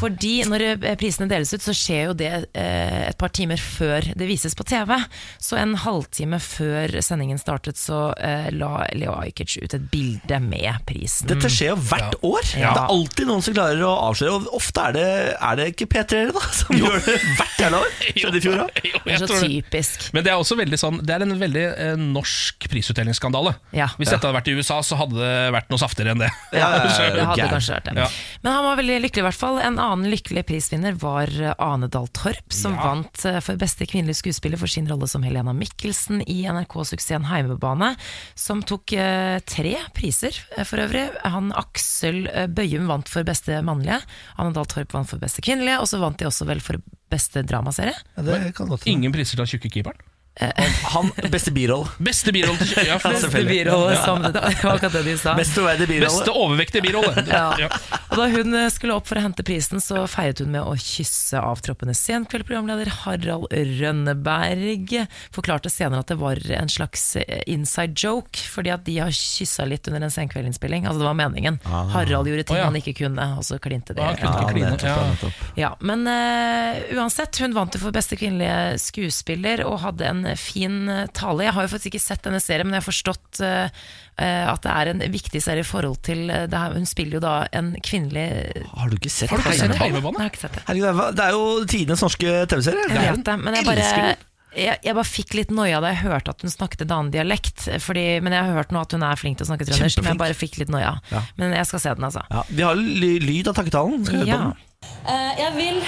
[0.00, 4.12] Fordi når eh, prisene deles ut, så skjer jo det eh, et par timer før
[4.16, 4.96] det vises på TV.
[5.42, 10.78] Så en halvtime før sendingen startet, så eh, la Leo Ajkic ut et bilde med
[10.88, 11.26] prisen.
[11.30, 12.42] Dette skjer jo hvert år.
[12.58, 12.72] Ja.
[12.76, 14.38] Det er alltid noen som klarer å avsløre.
[14.38, 15.06] Og ofte er det,
[15.36, 17.92] er det ikke P3 da som gjør det hvert jævla år.
[18.12, 18.80] Skjedde i fjor òg.
[18.82, 20.06] Det er så typisk.
[20.14, 23.54] Men det er også veldig sånn Det er en veldig eh, norsk prisutdelingsskandale.
[23.76, 23.90] Ja.
[23.98, 26.30] Hvis dette hadde vært i USA, så hadde det vært noe saftigere enn det.
[26.54, 27.96] Ja, ja, ja, Det hadde kanskje vært det.
[28.04, 28.08] Ja.
[28.44, 29.60] Men han var veldig lykkelig, i hvert fall.
[29.62, 32.86] En annen lykkelig prisvinner var eh, Ane Dahl Torp, som Ja.
[32.92, 37.92] vant eh, for beste kvinnelige skuespiller for sin rolle som Helena Mikkelsen i NRK-suksessen Heimebane,
[38.38, 41.04] som tok eh, tre priser eh, for øvrig.
[41.34, 44.00] Han Aksel eh, Bøyum vant for beste mannlige,
[44.40, 46.80] Ane Dahl Torp vant for beste kvinnelige, og så vant de også vel for
[47.12, 47.96] beste dramaserie.
[48.16, 48.96] Ja, det kan godt hende.
[48.96, 50.08] Ingen priser til han tjukke keeperen.
[50.40, 51.90] Han, beste birolle.
[52.00, 55.34] Beste birolle til ja, Beste birolle, som det det var akkurat det de sa.
[55.36, 55.88] Best troverdig.
[56.00, 57.24] Beste overvektige birolle.
[57.28, 57.50] Ja.
[57.60, 57.68] Ja.
[58.12, 61.36] Og da hun skulle opp for å hente prisen, så feiret hun med å kysse
[61.40, 64.94] avtroppende senkveldprogramleder Harald Rønneberg.
[65.36, 69.66] Forklarte senere at det var en slags eh, inside joke, fordi at de har kyssa
[69.68, 70.88] litt under en senkveldinnspilling.
[70.88, 71.60] Altså det var meningen.
[71.68, 72.70] Harald gjorde ting oh, ja.
[72.70, 74.00] han ikke kunne, og så klinte de.
[74.04, 74.72] Ah, han Ja, kline.
[74.80, 75.72] ja, Ja.
[75.80, 81.06] men uh, uansett, hun vant jo for beste kvinnelige skuespiller og hadde en fin eh,
[81.16, 81.44] tale.
[81.46, 83.84] Jeg har jo faktisk ikke sett denne serien, men jeg har forstått eh,
[84.22, 86.74] eh, at det er en viktig serie i forhold til eh, det her.
[86.78, 88.26] Hun spiller jo da en kvinnelig
[88.72, 90.28] Har du ikke sett Har du ikke sett Heimebane?
[90.32, 90.42] Det.
[90.42, 92.88] Det er- det er jo tidenes norske TV-serie.
[92.92, 94.16] Jeg vet det, men jeg bare
[94.52, 97.62] jeg, jeg bare fikk litt noia da jeg hørte at hun snakket en annen dialekt.
[97.80, 100.12] Fordi, men jeg har hørt nå at hun er flink til å snakke trøndersk, men
[100.12, 100.98] jeg bare fikk litt noia.
[101.08, 101.22] Ja.
[101.40, 102.20] Men jeg skal se den, altså.
[102.28, 104.04] Ja, vi har ly lyd av takketalen.
[104.04, 104.68] Skal vi høre på den?
[105.06, 105.80] Uh, Jeg vil,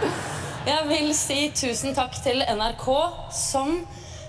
[0.66, 2.86] jeg vil si tusen takk til NRK,
[3.34, 3.76] som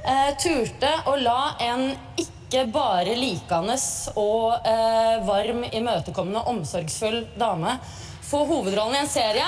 [0.06, 1.90] eh, turte å la en
[2.22, 3.76] ikke bare likende
[4.22, 7.80] og eh, varm, imøtekommende, omsorgsfull dame
[8.28, 9.48] få hovedrollen i en serie.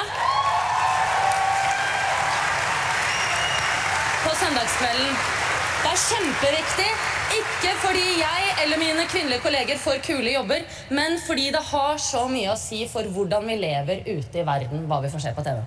[4.23, 5.15] På søndagskvelden.
[5.83, 6.89] Det er kjemperiktig.
[7.39, 12.23] Ikke fordi jeg eller mine kvinnelige kolleger får kule jobber, men fordi det har så
[12.31, 15.45] mye å si for hvordan vi lever ute i verden, hva vi får se på
[15.45, 15.61] TV.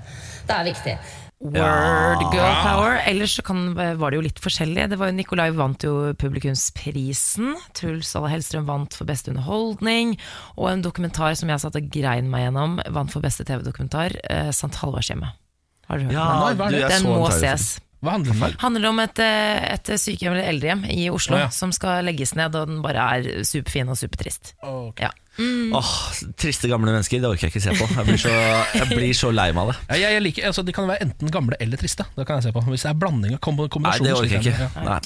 [0.47, 0.97] Det er viktig.
[1.43, 3.01] Word girl power.
[3.11, 4.85] Ellers så kan, var det jo litt forskjellig.
[4.93, 7.57] Det var jo Nikolai vant jo publikumsprisen.
[7.75, 10.15] Truls Alla Hellstrøm vant for beste underholdning.
[10.55, 14.15] Og en dokumentar som jeg satt og grein meg gjennom, vant for beste TV-dokumentar.
[14.23, 15.35] Eh, Sant Halvardshjemmet.
[15.91, 16.79] Har du hørt Ja, om den?
[16.79, 17.81] du, Den må ses.
[18.03, 18.55] Hva handler den om?
[18.59, 21.51] handler om et, eh, et sykehjem eller eldrehjem i Oslo oh, ja.
[21.55, 24.55] som skal legges ned, og den bare er superfin og supertrist.
[24.63, 25.03] Ok.
[25.05, 25.11] Ja.
[25.39, 25.93] Åh,
[26.37, 27.87] Triste gamle mennesker, det orker jeg ikke se på.
[27.97, 28.33] Jeg blir så,
[28.77, 29.77] jeg blir så lei meg av det.
[29.89, 32.05] Ja, jeg, jeg liker, altså, de kan være enten gamle eller triste.
[32.17, 34.45] Det kan jeg se på Hvis det er blanding av kom- Nei, det orker jeg
[34.53, 34.69] ikke.
[34.77, 34.85] ja.
[34.85, 34.99] Nei.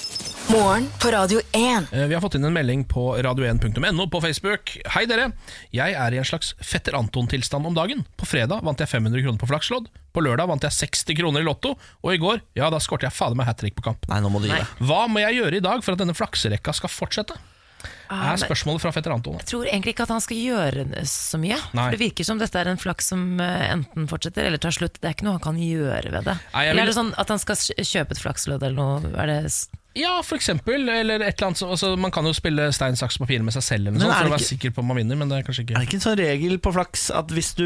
[0.51, 1.89] Morgen på Radio 1.
[1.93, 4.75] Eh, Vi har fått inn en melding på radio1.no på Facebook.
[4.95, 5.31] Hei dere,
[5.75, 8.05] jeg er i en slags Fetter Anton-tilstand om dagen.
[8.19, 9.89] På fredag vant jeg 500 kroner på flakslodd.
[10.15, 11.75] På lørdag vant jeg 60 kroner i Lotto.
[12.03, 14.07] Og i går, ja da skårte jeg fader meg hat trick på kamp.
[14.11, 14.67] Nei, nå må du gi deg.
[14.87, 17.35] Hva må jeg gjøre i dag for at denne flakserekka skal fortsette?
[18.09, 19.39] Ah, Er spørsmålet fra Fetter Anton.
[19.41, 21.59] Jeg tror egentlig ikke at han skal gjøre så mye.
[21.75, 21.87] Nei.
[21.89, 25.01] For Det virker som dette er en flaks som eh, enten fortsetter eller tar slutt.
[25.01, 26.37] Det er ikke noe han kan gjøre ved det.
[26.53, 26.71] Nei, vil...
[26.75, 29.15] eller er det sånn at han skal kjøpe et flakslodd eller noe?
[29.17, 29.41] Er det
[29.97, 30.85] Ja, for eksempel.
[30.93, 33.89] Eller et eller annet altså, Man kan jo spille stein, saks, papir med seg selv,
[33.89, 35.17] eller noe sånt, er for det å være sikker på om man vinner.
[35.17, 37.51] Men det er kanskje ikke Er det ikke en sånn regel på flaks at hvis
[37.59, 37.65] du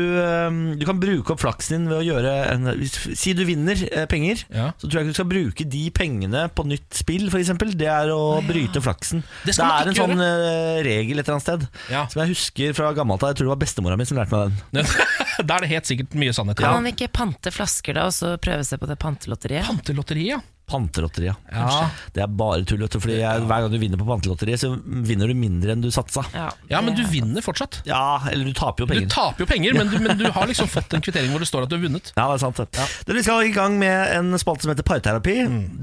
[0.80, 4.06] Du kan bruke opp flaksen din ved å gjøre en, hvis, Si du vinner eh,
[4.10, 4.70] penger, Ja.
[4.78, 7.52] så tror jeg ikke du skal bruke de pengene på nytt spill, f.eks.
[7.80, 9.24] Det er å bryte flaksen.
[9.46, 10.14] Det skal man er en gjøre.
[10.14, 12.06] sånn regel et eller annet sted Ja.
[12.10, 13.32] som jeg husker fra gammelt av.
[13.34, 14.86] Jeg tror det var bestemora mi som lærte meg den.
[15.46, 16.62] Da er det helt sikkert mye sannhet i.
[16.66, 19.64] Kan man ikke pante flasker da, og så prøve seg på det pantelotteriet?
[19.70, 20.40] Pantelotteriet, ja.
[20.70, 21.36] Pantelotteriet.
[21.50, 21.88] Ja.
[22.14, 25.34] Det er bare tull, fordi jeg, hver gang du vinner på pantelotteriet, så vinner du
[25.38, 26.22] mindre enn du satsa.
[26.34, 27.80] Ja, ja, men du vinner fortsatt.
[27.88, 29.08] Ja, eller du taper jo penger.
[29.08, 31.50] Du taper jo penger, men du, men du har liksom fått en kvittering hvor det
[31.50, 32.12] står at du har vunnet.
[32.14, 32.68] Ja, det er sant det.
[33.08, 35.36] Dere, Vi skal i gang med en spalte som heter Parterapi.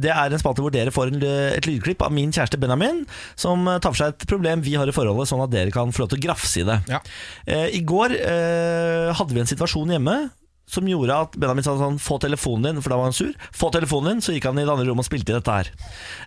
[0.08, 1.22] Det er en spalte hvor dere får en,
[1.58, 3.04] et lydklipp av min kjæreste Benjamin,
[3.36, 5.92] som eh, tar for seg et problem vi har i forholdet, sånn at dere kan
[5.94, 6.80] få lov til å grafse i det.
[6.92, 7.04] Ja.
[7.46, 10.20] Eh, I går eh, hadde vi en situasjon hjemme
[10.68, 13.32] som gjorde at Benjamin sa sånn Få telefonen din, for da var han sur.
[13.56, 15.70] Få telefonen din, så gikk han i det andre rommet og spilte i dette her.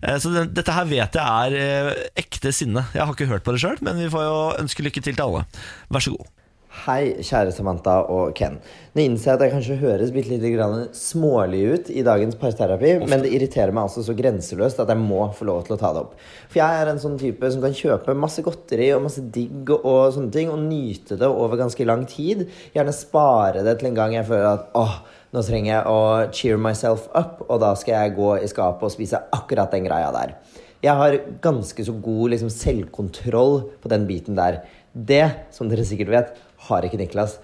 [0.02, 2.86] Eh, Så dette her vet jeg er eh, ekte sinne.
[2.96, 5.26] Jeg har ikke hørt på det sjøl, men vi får jo ønske lykke til til
[5.26, 5.44] alle.
[5.92, 6.28] Vær så god.
[6.70, 8.60] Hei, kjære Samantha og Ken.
[8.94, 12.92] Nå innser jeg at jeg kanskje høres bitte litt grann smålig ut i dagens parterapi,
[13.10, 15.90] men det irriterer meg altså så grenseløst at jeg må få lov til å ta
[15.96, 16.14] det opp.
[16.46, 20.14] For jeg er en sånn type som kan kjøpe masse godteri og masse digg og
[20.14, 22.46] sånne ting, og nyte det over ganske lang tid.
[22.76, 25.00] Gjerne spare det til en gang jeg føler at åh,
[25.34, 26.00] nå trenger jeg å
[26.38, 30.14] cheer myself up, og da skal jeg gå i skapet og spise akkurat den greia
[30.14, 30.38] der.
[30.80, 34.62] Jeg har ganske så god liksom, selvkontroll på den biten der.
[34.90, 36.38] Det, som dere sikkert vet,
[36.70, 37.38] har ikke Niklas.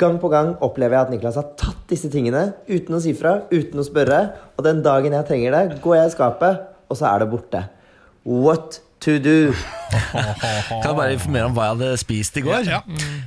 [0.00, 3.38] Gang på gang opplever jeg at Niklas har tatt disse tingene uten å si fra,
[3.52, 4.22] uten å spørre.
[4.56, 7.60] Og den dagen jeg trenger det, går jeg i skapet, og så er det borte.
[8.24, 9.52] What to do?
[9.92, 12.64] Kan jeg bare informere om hva jeg hadde spist i går?
[12.70, 12.80] Ja.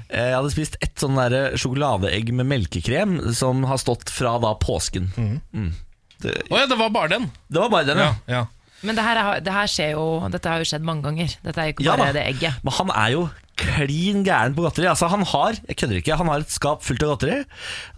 [0.09, 4.53] Eh, Jeg hadde spist et sånn der sjokoladeegg med melkekrem som har stått fra da
[4.61, 5.11] påsken.
[5.19, 5.71] Mm.
[6.23, 7.25] Det, oh, ja, det var bare den.
[7.51, 8.11] det var bare den, ja.
[8.25, 8.43] Ja, ja.
[8.85, 11.35] Men det her, er- det her skjer jo, dette har jo skjedd mange ganger.
[11.45, 12.57] Dette er jo ikke bare ja, det egget.
[12.65, 13.23] Men han er jo
[13.59, 14.87] klin gæren på godteri.
[14.91, 17.41] Altså Han har jeg kødder ikke, han har et skap fullt av godteri.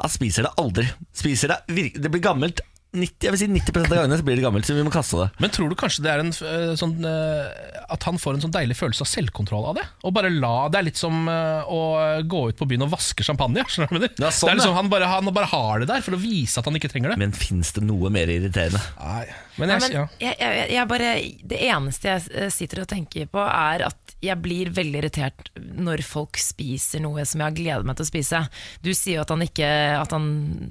[0.01, 0.87] Han spiser det aldri.
[1.13, 2.61] Spiser Det Det blir gammelt
[2.99, 5.19] 90, jeg vil si 90 av gangene så blir det gammelt, så vi må kaste
[5.21, 5.27] det.
[5.43, 8.53] Men tror du kanskje det er en eh, sånn eh, At han får en sånn
[8.55, 9.85] deilig følelse av selvkontroll av det?
[10.07, 11.81] Og bare la Det er litt som eh, å
[12.27, 13.65] gå ut på byen og vaske champagne.
[13.71, 14.35] Skjønner du hva jeg mener?
[14.37, 14.79] Sånn, det er liksom, ja.
[14.81, 17.21] han, bare, han bare har det der for å vise at han ikke trenger det.
[17.21, 18.81] Men fins det noe mer irriterende?
[18.97, 19.25] Nei,
[19.57, 20.05] men Ja, jeg, men ja.
[20.21, 21.13] jeg, jeg, jeg bare,
[21.53, 26.39] det eneste jeg sitter og tenker på, er at jeg blir veldig irritert når folk
[26.41, 28.39] spiser noe som jeg har gledet meg til å spise.
[28.81, 29.67] Du sier jo at han, ikke,
[29.99, 30.25] at han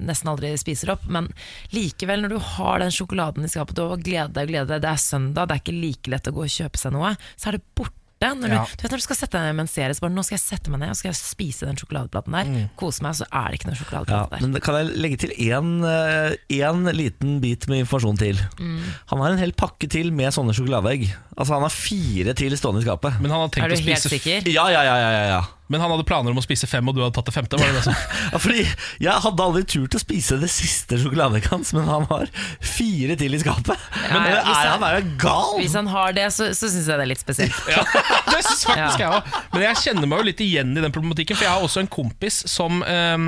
[0.07, 1.29] nesten aldri spiser opp, men
[1.75, 4.89] likevel, når du har den sjokoladen i skapet og gleder deg og gleder deg, det
[4.95, 7.57] er søndag, det er ikke like lett å gå og kjøpe seg noe, så er
[7.59, 7.93] det borte.
[8.17, 8.63] Når du, Ja.
[8.65, 10.39] du vet når du skal sette deg ned med en serie, så bare nå skal
[10.39, 12.69] jeg sette meg ned og skal jeg spise den sjokoladeplaten der.
[12.75, 13.77] Kose meg, så er det ikke noe
[14.09, 14.41] Ja, der.
[14.41, 18.39] men kan jeg legge til én liten bit med informasjon til?
[18.57, 21.05] Han har en hel pakke til med sånne sjokoladeegg.
[21.37, 23.21] Altså Han har fire til stående i skapet.
[23.21, 24.49] Men han har tenkt Er du å helt sikker?
[24.51, 25.41] Ja, ja, ja, ja, ja.
[25.67, 27.57] Men han hadde planer om å spise fem, og du hadde tatt det femte?
[27.59, 27.95] Var det det som?
[28.31, 28.61] Ja, fordi
[29.03, 32.29] Jeg hadde aldri turt å spise det siste sjokoladekans hans, men han har
[32.63, 33.75] fire til i skapet.
[34.11, 35.53] Men Ja, er, han- Han er jo gal!
[35.61, 37.59] Hvis han har det, så, så syns jeg det er litt spesielt.
[37.73, 37.83] Ja,
[38.31, 39.43] det synes faktisk jeg også.
[39.53, 41.91] Men jeg kjenner meg jo litt igjen i den problematikken, for jeg har også en
[41.91, 43.27] kompis som um,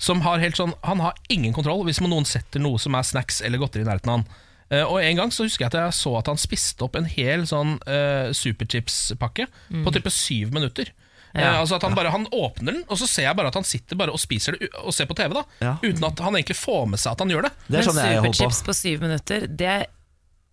[0.00, 3.40] Som har helt sånn Han har ingen kontroll hvis noen setter noe som er snacks
[3.44, 4.26] eller godteri i nærheten av han.
[4.70, 7.08] Uh, og En gang så husker jeg at jeg så at han spiste opp en
[7.10, 9.46] hel sånn uh, superchips-pakke
[9.84, 10.92] på type syv minutter.
[11.34, 11.60] Eh, Ja.
[11.60, 13.96] altså at Han bare Han åpner den, og så ser jeg bare at han sitter
[13.96, 15.32] bare og spiser det og ser på TV.
[15.34, 15.76] da Ja.
[15.82, 17.52] Uten at han egentlig får med seg at han gjør det.
[17.68, 19.86] Det er sånn Men superchips på syv minutter, det,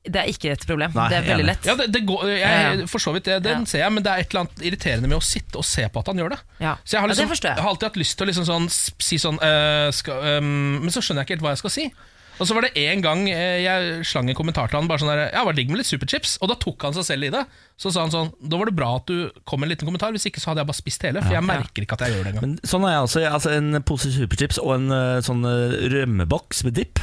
[0.08, 0.92] det er ikke et problem.
[0.96, 1.46] Nei, det er veldig enig.
[1.50, 1.66] lett.
[1.66, 2.86] Ja, det, det går, jeg, Ja, ja.
[2.86, 3.66] For så vidt, det, den Ja.
[3.66, 6.00] ser jeg, men det er et eller annet irriterende med å sitte og se på
[6.00, 6.40] at han gjør det.
[6.62, 6.76] Ja.
[6.86, 7.58] Så jeg har, Ja, det liksom, forstår jeg.
[7.64, 8.70] har alltid hatt lyst til å liksom sånn,
[9.02, 11.92] si sånn øh, skal, øhm, Men så skjønner jeg ikke helt hva jeg skal si.
[12.38, 15.10] Og så var det en gang eh, jeg slang en kommentar til han bare sånn
[15.12, 16.38] der, Ja, var digg med litt superchips.
[16.42, 17.44] Og da tok han seg selv i det.
[17.78, 20.14] Så sa han sånn Da var det bra at du kom med en liten kommentar,
[20.16, 21.24] hvis ikke så hadde jeg bare spist hele.
[21.26, 22.46] For jeg merker ikke at jeg gjør det engang.
[22.48, 23.24] Men sånn er jeg også.
[23.32, 27.02] Altså En pose superchips og en eh, sånn eh, rømmeboks med dipp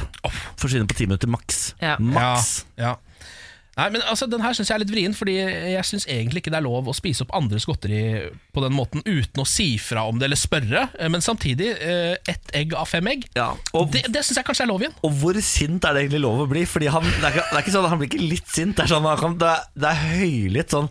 [0.61, 1.65] forsvinner på ti minutter maks.
[1.83, 1.97] Ja.
[1.99, 2.63] Maks.
[2.79, 2.95] Ja, ja.
[3.75, 6.53] Nei, men altså, Den her syns jeg er litt vrien, Fordi jeg syns egentlig ikke
[6.53, 7.97] det er lov å spise opp andres godteri
[8.55, 10.85] på den måten uten å si fra om det eller spørre.
[10.95, 14.47] Eh, Men samtidig, eh, ett egg av fem egg, Ja, og, det, det syns jeg
[14.47, 14.95] kanskje er lov igjen.
[15.03, 16.63] og hvor sint er det egentlig lov å bli?
[16.65, 18.75] Fordi han, det, er ikke, det er ikke sånn, Han blir ikke litt sint.
[18.77, 20.89] Det er, sånn, det er, det er høylytt sånn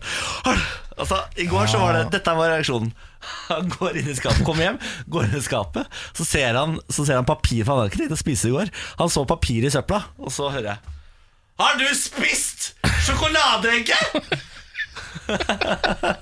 [0.95, 2.93] Altså, I går så var det Dette var reaksjonen.
[3.49, 4.77] Han går inn i skapet, kommer hjem,
[5.11, 5.89] går inn i skapet.
[6.15, 8.53] Så ser han, så ser han papir, for han hadde ikke tenkt å spise i
[8.53, 8.69] går.
[9.01, 10.93] Han så papir i søpla, og så hører jeg
[11.59, 12.74] Har du spist
[13.09, 14.41] sjokoladeegget?!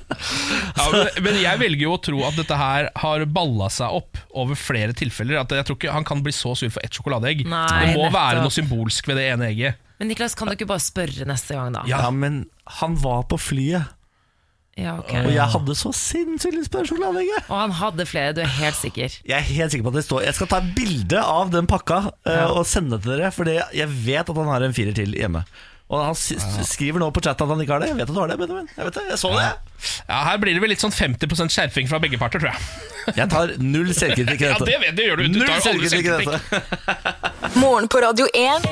[0.78, 4.20] Ja, men, men jeg velger jo å tro at dette her har balla seg opp
[4.40, 5.42] over flere tilfeller.
[5.42, 7.44] At jeg tror ikke Han kan bli så sur for ett sjokoladeegg.
[7.50, 8.16] Nei, det må nettopp.
[8.16, 9.82] være noe symbolsk ved det ene egget.
[10.00, 11.84] Men Niklas, kan du ikke bare spørre neste gang, da?
[11.90, 12.46] Ja, men
[12.80, 13.92] han var på flyet,
[14.80, 15.22] Ja, okay.
[15.28, 17.44] og jeg hadde så sinnssykt lyst på en sjokoladeegge.
[17.50, 19.20] Og han hadde flere, du er helt sikker?
[19.28, 21.68] Jeg er helt sikker på at det står Jeg skal ta et bilde av den
[21.70, 22.48] pakka eh, Ja.
[22.56, 25.44] og sende det til dere, Fordi jeg vet at han har en firer til hjemme.
[25.94, 26.16] Og han
[26.66, 27.92] skriver nå på chat at han ikke har det.
[27.92, 28.70] Jeg vet at du har det, Benjamin.
[28.74, 29.50] Jeg vet det, jeg så det.
[30.08, 32.90] Ja, Her blir det vel litt sånn 50% skjerping fra begge parter, tror jeg.
[33.18, 35.28] Jeg tar null selvkritikk i Ja, det, vet, du, gjør du.
[35.28, 36.50] Du Null tar jo aldri selvkritikk i selvkritikk.
[36.50, 37.60] dette.
[37.64, 38.70] Morgen på Radio 1.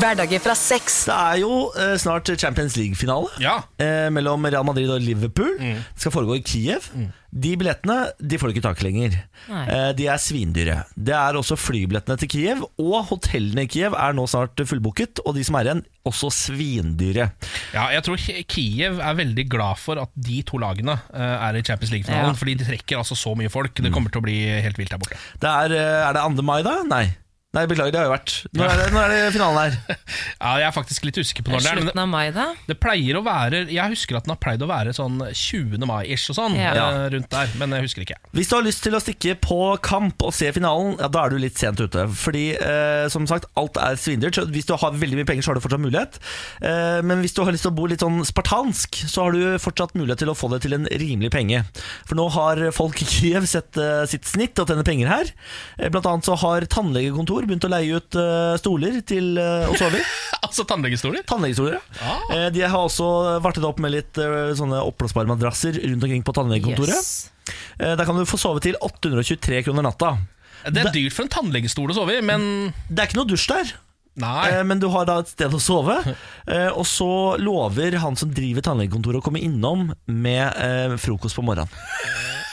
[0.00, 1.00] Hverdager fra sex.
[1.08, 3.56] Det er jo eh, snart Champions League-finale Ja.
[3.80, 5.56] eh, mellom Real Madrid og Liverpool.
[5.60, 6.90] Det skal foregå i Kiev.
[7.34, 9.16] De billettene de får du ikke tak i lenger.
[9.50, 10.76] Eh, de er svindyre.
[10.94, 15.24] Det er også flybillettene til Kiev, og hotellene i Kiev er nå snart fullbooket.
[15.26, 17.30] Og de som er igjen, også svindyre.
[17.74, 18.20] Ja, jeg tror
[18.52, 22.32] Kiev er veldig glad for at de to lagene eh, er i Champions League-finalen.
[22.34, 22.38] Ja.
[22.38, 23.74] Fordi de trekker altså så mye folk.
[23.78, 25.18] Det kommer til å bli helt vilt der borte.
[25.40, 26.42] Det er, eh, er det 2.
[26.46, 26.80] mai, da?
[26.88, 27.06] Nei.
[27.54, 28.32] Nei, Beklager, det har jo vært.
[28.58, 29.98] Når er det, når er det finalen her?
[30.44, 31.76] Ja, Jeg er faktisk litt usikker på når det er.
[31.78, 32.46] Men Slutten av mai, da?
[32.68, 35.78] det pleier å være Jeg husker at den har pleid å være sånn 20.
[35.88, 36.56] mai-ish og sånn.
[36.58, 36.72] Ja.
[36.74, 38.18] eh, Rundt der, men jeg husker ikke.
[38.34, 41.34] Hvis du har lyst til å stikke på kamp og se finalen, ja, da er
[41.34, 42.06] du litt sent ute.
[42.18, 44.34] Fordi eh, som sagt, alt er svindyrt.
[44.40, 46.18] så Hvis du har veldig mye penger, så har du fortsatt mulighet.
[46.64, 49.58] Eh, men hvis du har lyst til å bo litt sånn spartansk, så har du
[49.62, 51.62] fortsatt mulighet til å få det til en rimelig penge.
[52.08, 55.32] For nå har folk i Kiev sett eh, sitt snitt og tjener penger her.
[55.78, 59.76] Eh, blant annet så har tannlegekontor begynt å leie ut uh, stoler til uh, å
[59.78, 60.04] sove i.
[60.44, 61.24] Altså tannlegestoler?
[61.26, 62.14] Tannlegestoler, ja.
[62.34, 63.06] Eh, De har også
[63.42, 66.94] vartet opp med litt eh, sånne oppblåsbare madrasser rundt omkring på tannlegekontoret.
[66.94, 67.30] Yes.
[67.80, 70.12] Der kan du få sove til 823 kroner natta.
[70.68, 72.44] Det er dyrt for en tannlegestol å sove i, men
[72.88, 73.72] Det er ikke noe dusj der,
[74.20, 74.62] Nei.
[74.68, 75.96] men du har da et sted å sove.
[76.78, 77.10] Og så
[77.42, 81.72] lover han som driver tannlegekontoret å komme innom med frokost på morgenen.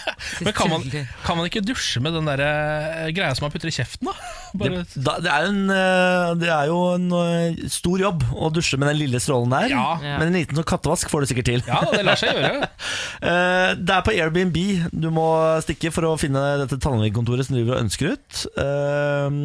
[0.45, 0.84] Men kan man,
[1.25, 4.13] kan man ikke dusje med den der eh, greia som man putter i kjeften, da?
[4.60, 8.51] Bare, Det, da, det, er en, eh, det er jo en eh, stor jobb å
[8.53, 9.71] dusje med den lille strålen der.
[9.71, 9.86] Ja.
[10.19, 11.63] Men en liten sånn kattevask får du sikkert til.
[11.69, 12.69] ja, det lar seg gjøre.
[13.21, 14.57] Eh, Det er på Airbnb
[14.91, 15.25] du må
[15.62, 18.41] stikke for å finne dette tannlegekontoret som driver og ønsker ut.
[18.57, 19.38] Eh,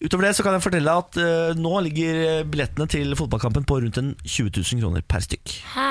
[0.00, 3.82] Utover det så kan jeg fortelle deg at uh, nå ligger billettene til fotballkampen på
[3.82, 5.52] rundt en 20 000 kroner per stykk.
[5.74, 5.88] Hæ?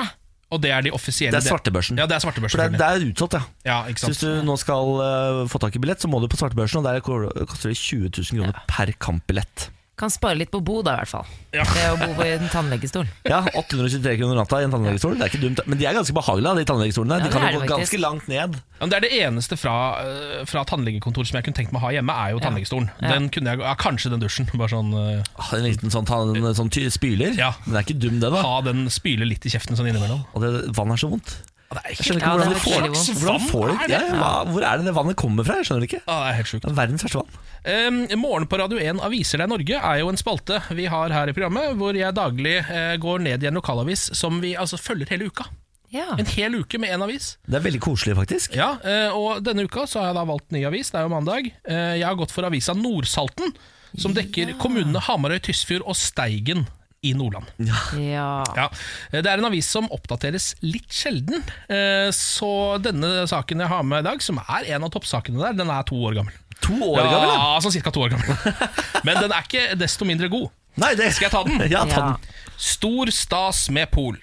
[0.50, 1.98] Og det er de offisielle Det er svartebørsen.
[2.00, 2.58] Ja, det er svartebørsen.
[2.58, 3.42] For det, er- det er utsolgt, ja.
[3.70, 6.26] Ja, ikke Så hvis du nå skal eh, få tak i billett, så må du
[6.26, 6.98] på svartebørsen, og der
[7.46, 9.70] koster det 20 000 kroner per kampbillett.
[10.00, 11.26] Kan spare litt på bo, da, i hvert fall.
[11.52, 11.64] Ja.
[11.68, 13.04] Det å bo i en tannlegestol.
[13.30, 15.18] Ja, 823 kroner natta i en tannlegestol.
[15.20, 17.18] Det er ikke dumt, men de er ganske behagelige, de tannlegestolene.
[17.20, 17.76] Ja, de kan er jo gå faktisk.
[17.76, 18.56] ganske langt ned.
[18.56, 21.82] Ja, men det er det eneste fra, eh, fra tannlegekontoret som jeg kunne tenkt meg
[21.82, 22.88] å ha hjemme, er jo tannlegestolen.
[23.02, 23.12] Ja.
[23.12, 24.48] Den kunne jeg, ja, Kanskje den dusjen.
[24.60, 27.36] Bare sånn eh, Ah, En liten sånn, tann, sånn ty- spyler.
[27.36, 27.52] Ja.
[27.66, 28.40] Men det er ikke dum, det, da.
[28.46, 30.24] Ha den spyle litt i kjeften sånn innimellom.
[30.32, 31.36] Og det, vann er så vondt.
[31.70, 33.14] Ja, det er Jeg skjønner ikke Ja, hvordan det de er får veldig.
[33.20, 35.56] Hvordan får de er ja, hva, Hvor er det det vannet kommer fra?
[35.60, 36.00] Jeg skjønner det ikke.
[36.02, 36.64] Ja, det er helt sjukt.
[36.64, 37.38] Det er verdens verste vann.
[37.60, 41.30] Um, Morgen på Radio 1 Aviser deg Norge er jo en spalte vi har her
[41.30, 45.12] i programmet, hvor jeg daglig uh, går ned i en lokalavis som vi altså følger
[45.14, 45.46] hele uka.
[45.94, 46.08] Ja.
[46.18, 47.36] En hel uke med én avis.
[47.46, 48.54] Det er veldig koselig, faktisk.
[48.58, 51.14] Ja, uh, og denne uka så har jeg da valgt ny avis, det er jo
[51.14, 51.52] mandag.
[51.68, 53.54] Uh, Jeg har gått for avisa Nordsalten,
[53.98, 56.66] som dekker kommunene Hamarøy, Tysfjord og Steigen
[57.02, 57.46] i Nordland.
[57.58, 58.44] ja.
[58.56, 58.66] Ja,
[59.10, 61.40] Det er en avis som oppdateres litt sjelden,
[61.72, 65.56] eh, så denne saken jeg har med i dag, som er en av toppsakene der,
[65.56, 66.34] den er to år gammel.
[66.60, 67.32] To år gammel.
[67.32, 68.36] Ja, sånn cirka to år gammel.
[69.08, 70.50] Men den er ikke desto mindre god.
[70.80, 71.64] Nei, det Skal jeg ta den?
[71.72, 72.10] Ja, ta Ja.
[72.12, 72.36] den.
[72.60, 74.18] Stor stas med pol.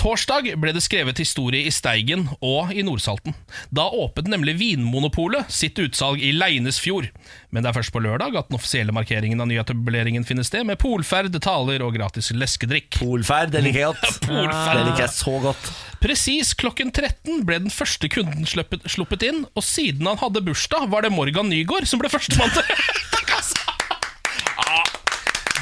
[0.00, 3.36] Torsdag ble det skrevet historie i Steigen og i Nordsalten.
[3.74, 7.10] Da åpnet nemlig Vinmonopolet sitt utsalg i Leinesfjord.
[7.50, 10.80] Men det er først på lørdag at den offisielle markeringen av nyetableringen finner sted, med
[10.80, 13.00] polferd, taler og gratis leskedrikk.
[13.00, 14.20] Polferd, det liker jeg godt.
[14.28, 14.80] Polferd.
[14.80, 15.72] Det liker jeg så godt.
[16.00, 20.88] Presis klokken 13 ble den første kunden sluppet, sluppet inn, og siden han hadde bursdag,
[20.92, 22.64] var det Morgan Nygaard som ble førstemann til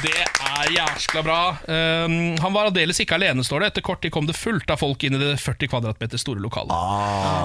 [0.03, 1.39] det er jæskla bra.
[1.67, 3.71] Um, han var aldeles ikke alene, står det.
[3.73, 6.73] Etter kort tid kom det fullt av folk inn i det 40 kvadratmeter store lokalet.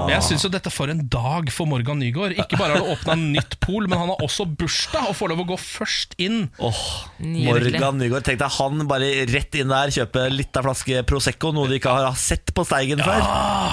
[0.05, 2.37] Men jeg synes jo dette for en dag for Morgan Nygaard.
[2.39, 5.45] Ikke bare har det åpna nytt pol, men han har også bursdag og får lov
[5.45, 6.47] å gå først inn.
[6.59, 6.85] Oh,
[7.19, 8.27] Morgan Nygaard.
[8.29, 11.97] Tenk deg han bare rett inn der, kjøpe litt av flaske Prosecco, noe de ikke
[11.97, 13.25] har sett på Steigen før.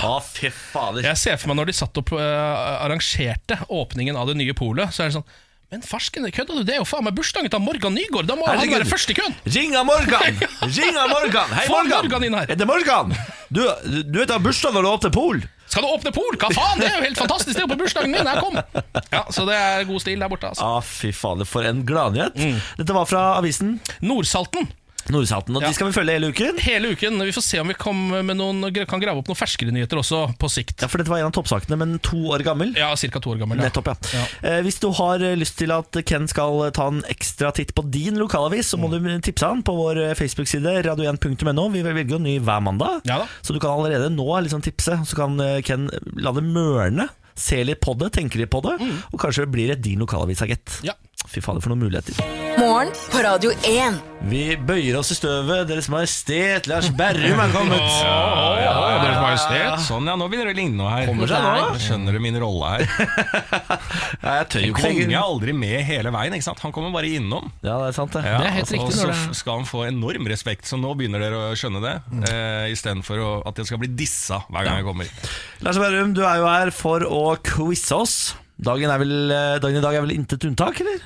[0.10, 1.06] Å, fy fader.
[1.12, 4.94] Jeg ser for meg når de satt opp uh, arrangerte åpningen av det nye polet,
[4.94, 5.32] så er det sånn
[5.72, 6.64] Men farsken, kødder du?
[6.68, 8.28] Det er jo faen meg bursdagen til Morgan Nygaard!
[8.28, 8.82] Da må han Herregud.
[8.82, 9.36] være først i køen!
[9.56, 10.42] Ring av Morgan!
[10.78, 11.54] Ring av Morgan!
[11.56, 12.04] Hei, Få Morgan!
[12.10, 12.52] Morgan inn her.
[12.52, 13.14] Er det Morgan?
[13.48, 13.62] Du,
[14.04, 15.40] du vet da bursdag når du åpner pol?
[15.72, 16.36] Skal du åpne pol?
[16.42, 16.82] Hva faen?
[16.84, 17.54] Det er jo helt fantastisk!
[17.56, 18.28] Det er jo på bursdagen min!
[18.28, 18.60] Her kom!
[19.16, 20.52] Ja, Så det er god stil der borte.
[20.52, 22.36] altså Ah, fy fader, for en gladnyhet.
[22.36, 22.60] Mm.
[22.84, 23.78] Dette var fra avisen.
[24.04, 24.68] Nordsalten.
[25.10, 25.56] Nordsalten.
[25.56, 25.68] Og Ja.
[25.70, 26.60] de skal vi følge hele uken.
[26.60, 27.18] Hele uken.
[27.26, 30.82] Vi får se om vi noen, kan grave opp noen ferskere nyheter også, på sikt.
[30.82, 32.76] Ja, For dette var en av toppsakene, men to år gammel.
[32.78, 33.20] Ja, ca.
[33.20, 33.58] to år gammel.
[33.58, 33.70] Ja.
[33.70, 33.96] Nettopp, ja.
[34.14, 34.26] Ja.
[34.50, 37.90] Eh, hvis du har eh, lyst til at Ken skal ta en ekstra titt på
[37.90, 39.04] din lokalavis, så må Mm.
[39.04, 41.70] du tipse han på vår eh, Facebook-side radio1.no.
[41.72, 43.28] Vi velger jo ny hver mandag, Ja da.
[43.42, 44.92] så du kan allerede nå liksom tipse.
[45.06, 48.76] Så kan eh, Ken la det mørne, se litt på det, tenke litt på det,
[49.14, 50.66] og kanskje blir det din lokalavis, gitt.
[50.82, 50.86] Mm.
[50.92, 50.94] Ja.
[51.30, 52.18] Fy fader, for noen muligheter.
[52.60, 54.00] Morgen på Radio 1.
[54.28, 55.64] Vi bøyer oss i støvet.
[55.70, 57.80] Deres Majestet Lars Berrum er kommet.
[57.80, 59.86] ja, Deres Majestet.
[59.86, 61.08] Sånn, ja, nå begynner det å ligne noe her.
[61.08, 61.78] Kommer seg nå.
[61.86, 62.84] Skjønner du min rolle her?
[64.26, 66.66] Nei, jeg tør jo ikke Konge er aldri med hele veien, ikke sant?
[66.66, 67.48] Han kommer bare innom.
[67.64, 68.26] Ja, det er sant, det.
[68.28, 70.82] Ja, Det er helt og riktig så det- f- skal han få enorm respekt, så
[70.82, 71.96] nå begynner dere å skjønne det.
[72.34, 75.16] Eh, Istedenfor at jeg skal bli dissa hver gang jeg kommer.
[75.64, 78.20] Lars Berrum, du er jo her for å quize oss.
[78.62, 81.02] Dagen, er vel, eh, dagen i dag er vel intet unntak, eller?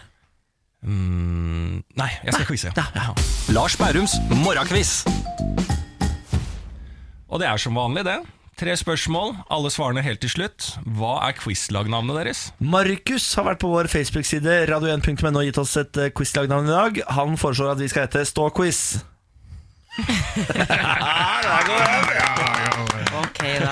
[0.84, 2.72] Mm, nei, jeg skal quize.
[3.56, 5.06] Lars Bærums morgenquiz.
[7.32, 8.20] Og det er som vanlig, det.
[8.60, 10.68] Tre spørsmål, alle svarene helt til slutt.
[11.00, 12.44] Hva er quizlagnavnet deres?
[12.60, 17.02] Markus har vært på vår Facebook-side radio1.no og gitt oss et eh, quizlagnavn i dag.
[17.18, 18.84] Han foreslår at vi skal hete Stå-quiz.
[23.16, 23.72] Ok, da.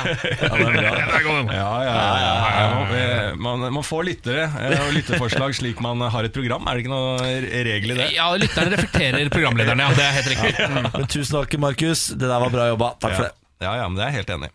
[1.53, 6.36] Ja, ja, ja, Man, man, man får lyttere eh, og lytterforslag slik man har et
[6.36, 6.67] program.
[6.69, 7.33] Er det ikke noe
[7.67, 8.07] regel i det?
[8.15, 9.97] Ja, lytterne reflekterer programlederne, ja.
[9.97, 10.53] Det er helt riktig.
[10.93, 12.05] Men tusen takk, Markus.
[12.13, 12.93] Det der var bra jobba.
[13.03, 13.33] Takk for det.
[13.63, 14.49] Ja, ja, men det er jeg helt enig.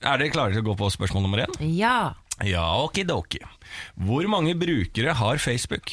[0.00, 1.52] Er dere klare til å gå på spørsmål nummer én?
[1.76, 2.12] Ja.
[2.44, 3.40] Ja, okidoki.
[4.00, 5.92] Hvor mange brukere har Facebook?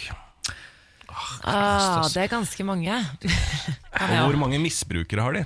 [1.48, 2.98] Ah, det er ganske mange.
[3.98, 5.44] Og hvor mange misbrukere har de?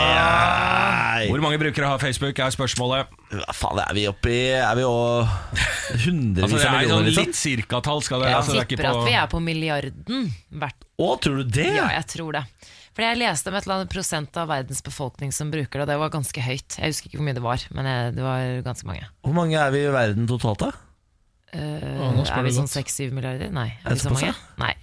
[0.00, 1.26] Nei.
[1.30, 3.10] Hvor mange brukere har Facebook, er spørsmålet.
[3.30, 4.94] Hva faen, er vi oppe i Er vi å
[6.02, 7.26] hundrevis Altså, det av er millioner, sånn liksom?
[7.30, 8.02] litt cirkatall.
[8.06, 10.28] Skal det, Jeg altså, det er ikke tipper på at vi er på milliarden
[10.62, 11.68] hvert Å, tror du det?
[11.76, 12.44] Ja, jeg tror det.
[12.90, 15.90] Fordi jeg leste om et eller annet prosent av verdens befolkning som bruker det, og
[15.92, 16.76] det var ganske høyt.
[16.76, 19.06] Jeg husker ikke hvor mye det var, men jeg- det var ganske mange.
[19.24, 20.70] Hvor mange er vi i verden totalt, da?
[21.54, 23.50] Nå er vi sånn seks-syv milliarder?
[23.54, 23.68] Nei.
[23.84, 24.34] Er vi så mange?
[24.62, 24.74] Nei.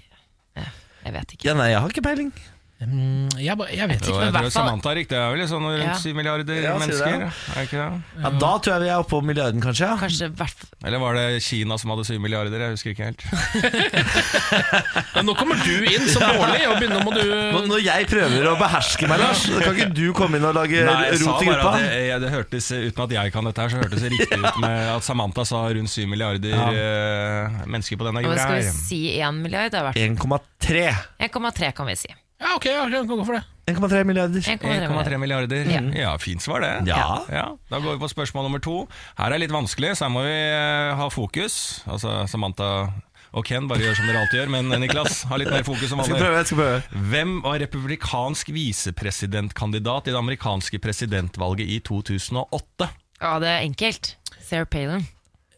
[1.08, 1.48] Jeg vet ikke.
[1.48, 2.32] Ja, Nei, jeg har ikke peiling.
[2.78, 4.18] Mm, jeg, jeg vet ikke.
[4.22, 5.16] men jeg tror Samantha er riktig.
[5.18, 5.94] Det er vel sånn rundt Ja.
[5.98, 7.24] 7 milliarder Ja, mennesker?
[7.24, 7.30] ja.
[7.58, 7.88] Er ikke det?
[8.22, 9.88] Ja, Da tror jeg vi er oppe på milliarden, kanskje.
[9.98, 12.54] Kanskje hvert Eller var det Kina som hadde 7 milliarder?
[12.68, 13.26] Jeg husker ikke helt.
[15.16, 18.54] Men nå kommer du inn som dårlig, og begynner må du Når jeg prøver å
[18.62, 21.74] beherske meg, Lars, så kan ikke du komme inn og lage Nei, rot i gruppa.
[21.80, 24.62] det, jeg, det hørtes, Uten at jeg kan dette, her så hørtes det riktig ut
[24.62, 28.46] med at Samantha sa rundt 7 milliarder eh, mennesker på denne jorda.
[28.46, 29.74] Skal vi si én milliard?
[29.74, 30.88] Det er hvert 1,3.
[31.32, 32.14] 1,3 kan vi si.
[32.42, 33.44] Ja, ok, ja, jeg kan gå for det.
[33.68, 34.40] 1,3 milliarder.
[34.40, 35.66] 1,3 1,3 milliarder.
[35.74, 35.82] Ja.
[35.98, 36.70] Ja, fint svar det.
[36.88, 37.24] Ja.
[37.34, 38.88] Ja, Da går vi på spørsmål nummer to.
[39.18, 41.82] Her er litt vanskelig, så her må vi eh, ha fokus.
[41.90, 42.70] Altså Samantha
[43.38, 46.00] og Ken bare gjør som dere alltid gjør, men Niklas har litt mer fokus som
[46.00, 46.22] Jeg vanlig.
[46.24, 46.38] prøve.
[46.40, 52.88] jeg skal prøve Hvem var republikansk visepresidentkandidat i det amerikanske presidentvalget i 2008?
[53.22, 54.14] Ja, det er enkelt.
[54.46, 55.04] Sarah Palin.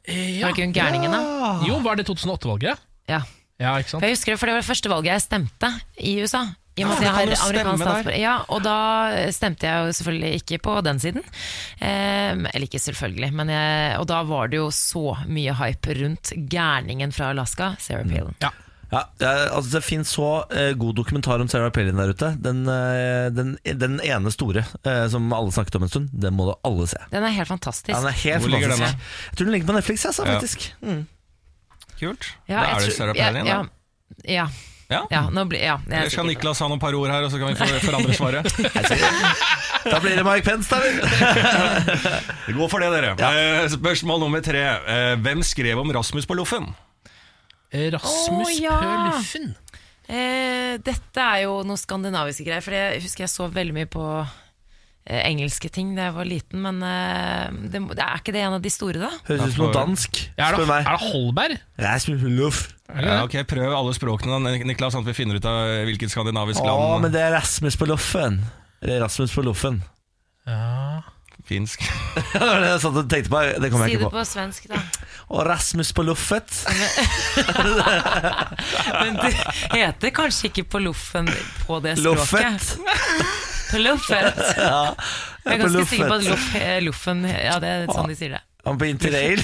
[0.07, 0.47] Ja.
[0.47, 1.21] Var det ikke hun gærningen, da?
[1.67, 2.79] Jo, var det 2008-valget?
[3.11, 3.21] Ja.
[3.59, 3.99] Ja, ikke sant?
[4.01, 6.45] For jeg husker det, for det var det første valget jeg stemte i USA.
[6.79, 8.19] I og med at Ja, jeg har amerikansk statsborger.
[8.21, 8.77] Ja, og da
[9.35, 11.27] stemte jeg jo selvfølgelig ikke på den siden.
[11.79, 16.33] Eh, eller ikke selvfølgelig, men jeg, og da var det jo så mye hype rundt
[16.49, 18.35] gærningen fra Alaska, Sarah Palin.
[18.41, 18.51] Ja.
[18.89, 22.31] Ja, altså Det finnes så eh, god dokumentar om Sarah Palin der ute.
[22.41, 26.47] Den, eh, den, den ene store eh, som alle snakket om en stund, den må
[26.49, 26.97] du alle se.
[27.11, 27.93] Den er helt fantastisk.
[27.93, 28.89] Ja, den er helt Hvor ligger den, da?
[29.29, 30.39] Jeg tror den ligger på Netflix, altså, Ja.
[30.39, 30.71] faktisk.
[30.81, 31.05] Mm.
[31.99, 32.31] Kult.
[32.47, 33.61] Ja, da er det Sarah ja, Palin, da.
[34.25, 34.47] Ja,
[34.89, 35.21] ja, Ja.
[35.29, 37.23] nå blir, ja, jeg er Eller skal sikker på- Niklas ha noen par ord her,
[37.23, 38.45] og så kan vi få forandre svaret?
[39.89, 40.97] Da blir det Mike Pence, da vel?
[42.57, 43.13] Gå for det, dere.
[43.15, 44.59] Eh, Spørsmål nummer tre.
[44.59, 46.67] Eh, Hvem skrev om Rasmus på Loffen?
[47.71, 48.75] Rasmus Å, ja.
[48.81, 49.51] Pøluffen.
[50.09, 54.03] Eh, dette er jo noe skandinaviske greier, for jeg husker jeg så veldig mye på
[54.19, 54.35] eh,
[55.09, 58.61] engelske ting da jeg var liten, men eh, det, det er ikke det en av
[58.63, 59.09] de store, da?
[59.27, 61.57] Høres ut som noe dansk, Ja, er, det, er det Holberg?
[61.81, 62.59] Rasmus Luff.
[62.89, 66.13] Er Ja, ok, Prøv alle språkene, da, Niklas, sånn at vi finner ut av hvilket
[66.13, 68.41] skandinavisk Å, land men det er Rasmus på loffen.
[68.85, 69.81] Eller Rasmus på loffen.
[70.47, 71.01] Ja.
[71.49, 71.81] finsk.
[72.33, 73.41] det var det jeg satt og tenkte på.
[73.61, 74.21] Det kommer Si jeg det ikke på.
[74.21, 74.81] på svensk, da.
[75.33, 76.49] Og Rasmus på loffet.
[79.01, 79.33] Men det
[79.73, 81.29] heter kanskje ikke på loffen
[81.65, 82.73] på det språket.
[82.77, 83.37] Loffet.
[83.69, 84.39] På loffet.
[84.59, 84.95] Ja,
[85.45, 88.37] Jeg er ganske sikker på at loff, eh, loffen Ja, det er sånn de sier
[88.37, 88.43] det.
[88.67, 89.39] Han på interrail.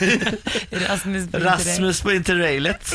[0.86, 1.26] Rasmus.
[1.28, 1.44] på interrail.
[1.44, 2.94] Rasmus på interrailet.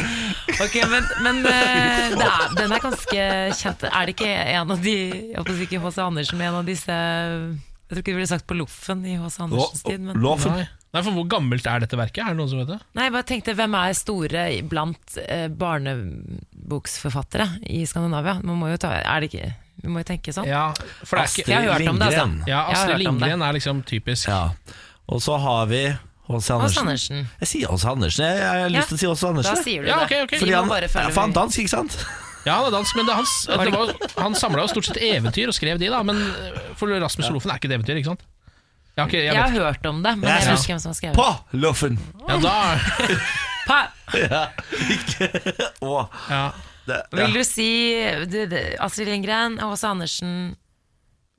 [0.58, 3.28] Ok, men, men uh, det er, den er ganske
[3.60, 3.86] kjent.
[3.92, 6.00] Er det ikke en av de Jeg håper ikke H.C.
[6.02, 9.38] Andersen, men en av disse Jeg tror ikke det ville sagt på loffen i H.C.
[9.46, 10.02] Andersens tid.
[10.02, 10.58] Men, Loffen.
[10.58, 10.66] Nei.
[10.96, 12.24] Nei, for Hvor gammelt er dette verket?
[12.24, 12.80] Er det noen som vet det?
[12.96, 18.40] Nei, jeg bare tenkte, Hvem er store blant eh, barneboksforfattere i Skandinavia?
[18.48, 19.50] Man må jo ta, er det ikke,
[19.86, 20.48] vi må jo tenke sånn.
[20.50, 20.66] Ja,
[21.06, 22.50] for det er ikke Jeg har hørt om det, altså.
[22.50, 23.06] Ja, Astrid det.
[23.06, 24.28] Lindgren er liksom typisk.
[24.32, 24.42] Ja.
[25.06, 25.86] Og så har vi
[26.26, 26.50] H.C.
[26.56, 26.82] Andersen.
[26.88, 27.24] Andersen.
[27.44, 27.86] Jeg sier H.C.
[27.92, 28.26] Andersen.
[28.26, 29.34] Jeg, jeg har lyst til å si H.C.
[29.46, 30.06] Da sier du Ja, det.
[30.10, 30.26] okay.
[30.26, 30.40] det.
[30.42, 31.98] Fordi han, bare ja, for han dansk, ikke sant?
[32.46, 33.28] Ja, han er dansk, men det han,
[33.66, 36.02] det var, han samla jo stort sett eventyr og skrev de, da.
[36.06, 38.26] Men eh, for Rasmus Lofen er ikke det eventyr, ikke sant?
[38.96, 40.92] Jeg har ikke, jeg Jeg har hørt om det, men jeg husker ikke hvem som
[40.94, 41.98] har skrevet På Loffen!
[42.30, 42.54] Ja, da
[43.66, 43.80] Pa!
[44.16, 44.44] Ja,
[44.94, 45.28] ikke
[45.90, 45.96] Å.
[46.30, 46.44] ja.
[46.86, 47.18] Det, ja.
[47.26, 47.70] Vil du si
[48.30, 49.88] det, det, Astrid Lindgren, H.C.
[49.90, 50.56] Andersen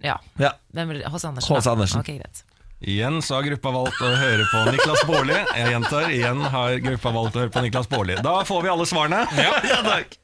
[0.02, 0.18] Ja.
[0.42, 0.52] ja.
[0.74, 1.24] Hvem vil H.C.
[1.28, 1.56] Andersen?
[1.56, 1.70] H.C.
[1.70, 2.00] Andersen.
[2.02, 2.42] Ok, greit.
[2.86, 5.36] Igjen så har gruppa valgt å høre på Niklas Baarli.
[5.56, 8.18] Jeg gjentar, igjen har gruppa valgt å høre på Niklas Baarli.
[8.26, 9.22] Da får vi alle svarene.
[9.72, 10.18] ja, takk.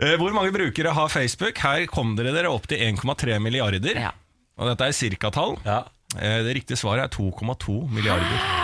[0.00, 1.60] Eh, Hvor mange brukere har Facebook?
[1.60, 4.00] Her kom dere dere opp til 1,3 milliarder.
[4.00, 4.14] Ja.
[4.56, 5.58] Og dette er cirkatall.
[5.68, 5.82] Ja.
[6.16, 8.63] Eh, Det riktige svaret er 2,2 milliarder.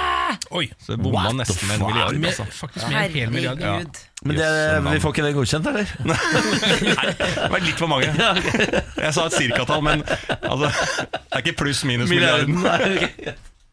[0.50, 0.66] Oi.
[0.82, 2.16] Så bomma What nesten med en milliard.
[2.18, 2.44] Med, Altså.
[2.50, 3.60] faktisk med en hel milliard.
[3.60, 3.76] Ja.
[4.22, 4.48] Men det,
[4.92, 5.92] vi får ikke det godkjent, eller?
[6.10, 6.16] Nei,
[7.20, 8.10] Det var litt for mange.
[8.10, 10.02] Jeg sa et cirkatall, men
[10.42, 10.72] altså,
[11.06, 12.58] det er ikke pluss minus milliarden.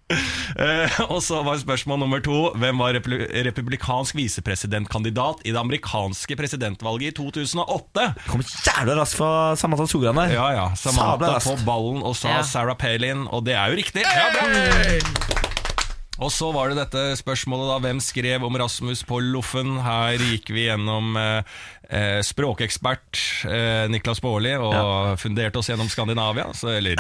[0.08, 7.12] Uh, og så var spørsmål nummer to Hvem var republikansk visepresidentkandidat i det amerikanske presidentvalget
[7.12, 8.06] i 2008?
[8.30, 10.38] Kom jævla raskt fra Samantha Skogran der.
[10.38, 12.48] Ja, ja, Samantha på ballen og sa Ja.
[12.48, 14.08] Sarah Palin, og det er jo riktig.
[14.08, 15.57] Ja, bra!
[16.18, 19.76] Og så var det dette spørsmålet da Hvem skrev om Rasmus på Loffen?
[19.86, 21.58] Her gikk vi gjennom eh,
[21.94, 26.98] eh, språkekspert eh, Niklas Baarli og funderte oss gjennom Skandinavia, så, eller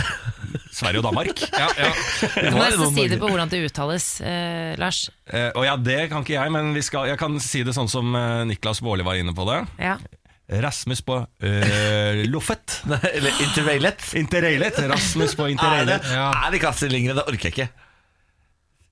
[0.69, 1.41] Sverige og Danmark.
[1.57, 1.89] Ja, ja.
[2.37, 5.07] Du må nesten si det på hvordan det uttales, eh, Lars.
[5.33, 7.89] Eh, og ja, det kan ikke jeg, men vi skal, jeg kan si det sånn
[7.89, 9.63] som eh, Niklas Baarli var inne på det.
[9.81, 9.97] Ja.
[10.61, 12.77] Rasmus på eh, Loffet.
[13.09, 14.05] Eller Interrailet.
[14.21, 14.77] Interrailet.
[14.93, 16.07] Rasmus på Er det, Interrailet.
[16.13, 16.29] Ja.
[16.43, 17.17] er det ikke Astrid Lindgren?
[17.23, 17.86] Det orker jeg ikke.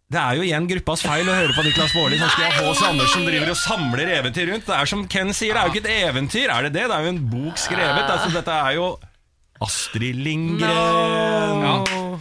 [0.05, 2.83] Det er jo igjen gruppas feil å høre på Niklas Baarli som skal ha H.C.
[2.91, 4.67] Andersen driver og samler eventyr rundt.
[4.67, 6.85] Det er som Ken sier, det er jo ikke et eventyr, er det det?
[6.91, 8.05] Det er jo en bok skrevet.
[8.05, 8.91] Altså, dette er jo
[9.65, 11.61] Astrid Lindgren.
[11.63, 11.75] No.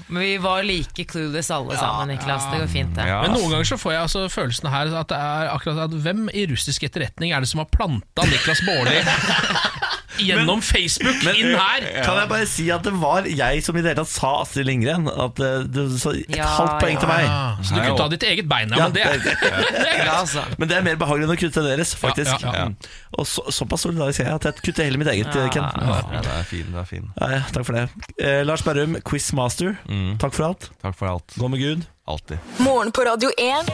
[0.06, 2.48] Men vi var like clueless alle sammen, Niklas.
[2.52, 3.04] Det går fint, det.
[3.10, 5.96] Ja, Men noen ganger så får jeg altså følelsen her at det er akkurat at
[6.06, 9.00] hvem i russisk etterretning er det som har planta Niklas Baarli
[10.22, 11.86] gjennom Facebook inn her?
[12.06, 14.66] Kan jeg bare si at det var jeg som i det hele tatt sa Astrid
[14.68, 15.08] Lindgren?
[15.10, 17.24] At eh, det, så et Ja, halvt poeng til meg.
[17.28, 20.18] Ah, så du kunne ta ditt eget bein, ja, Ja, men det det- det Ja,
[20.20, 20.44] altså.
[20.58, 22.30] Men det er mer behagelig enn å kutte deres, faktisk.
[22.44, 22.68] Ja, ja, ja.
[22.70, 22.76] Mm.
[23.18, 25.48] Og så, såpass solidarisk er jeg at jeg kutter heller mitt eget, Ja.
[25.54, 25.66] Ken.
[25.80, 27.10] Ja, det er fin, det er fin.
[27.20, 27.88] Ja, ja, takk for det.
[28.18, 29.76] Eh, Lars Berrum, quizmaster.
[30.22, 30.70] Takk for alt.
[30.82, 31.36] Takk for alt.
[31.38, 31.84] Gå med Gud.
[32.06, 32.38] Alltid.
[32.60, 33.70] Morgen på Radio 1.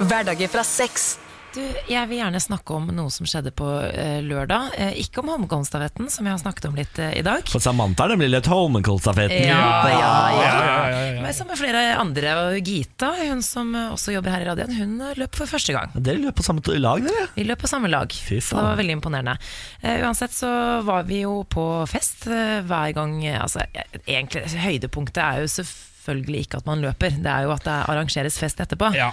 [0.00, 1.12] Hverdager fra seks.
[1.50, 1.58] Du,
[1.90, 4.68] jeg vil gjerne snakke om noe som skjedde på eh, lørdag.
[4.78, 7.42] Eh, ikke om Holmenkollstafetten, som jeg har snakket om litt eh, i dag.
[7.50, 9.48] For Samantha er nemlig litt Holmenkollstafetten.
[9.48, 9.58] Ja,
[9.90, 10.12] ja, ja.
[10.38, 10.52] ja,
[10.94, 11.24] ja, ja.
[11.24, 12.36] Men som med flere andre.
[12.52, 15.74] Og Gita, hun som eh, også jobber her i radioen, hun eh, løp for første
[15.74, 15.90] gang.
[15.98, 17.26] Dere løp på samme lag, dere?
[17.34, 18.62] Vi løp på samme lag, Fy så faen.
[18.62, 19.36] det var veldig imponerende.
[19.82, 20.54] Eh, uansett så
[20.86, 25.50] var vi jo på fest eh, hver gang eh, altså, eh, Egentlig, høydepunktet er jo
[25.58, 28.90] selvfølgelig ikke at man løper, det er jo at det arrangeres fest etterpå.
[28.96, 29.10] Ja.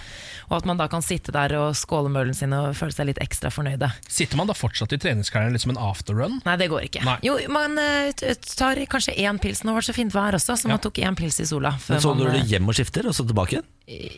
[0.47, 3.09] Og at man da kan sitte der og skåle med ølen sin og føle seg
[3.09, 3.89] litt ekstra fornøyde.
[4.07, 6.39] Sitter man da fortsatt i treningsklærne litt som en afterrun?
[6.45, 7.03] Nei, det går ikke.
[7.05, 7.17] Nei.
[7.27, 8.13] Jo, man eh,
[8.57, 9.63] tar kanskje én pils.
[9.67, 11.73] Nå var så fint vær også, så man tok én pils i sola.
[11.81, 13.67] før Men så man, dere eh, hjem og skifter, og så tilbake igjen?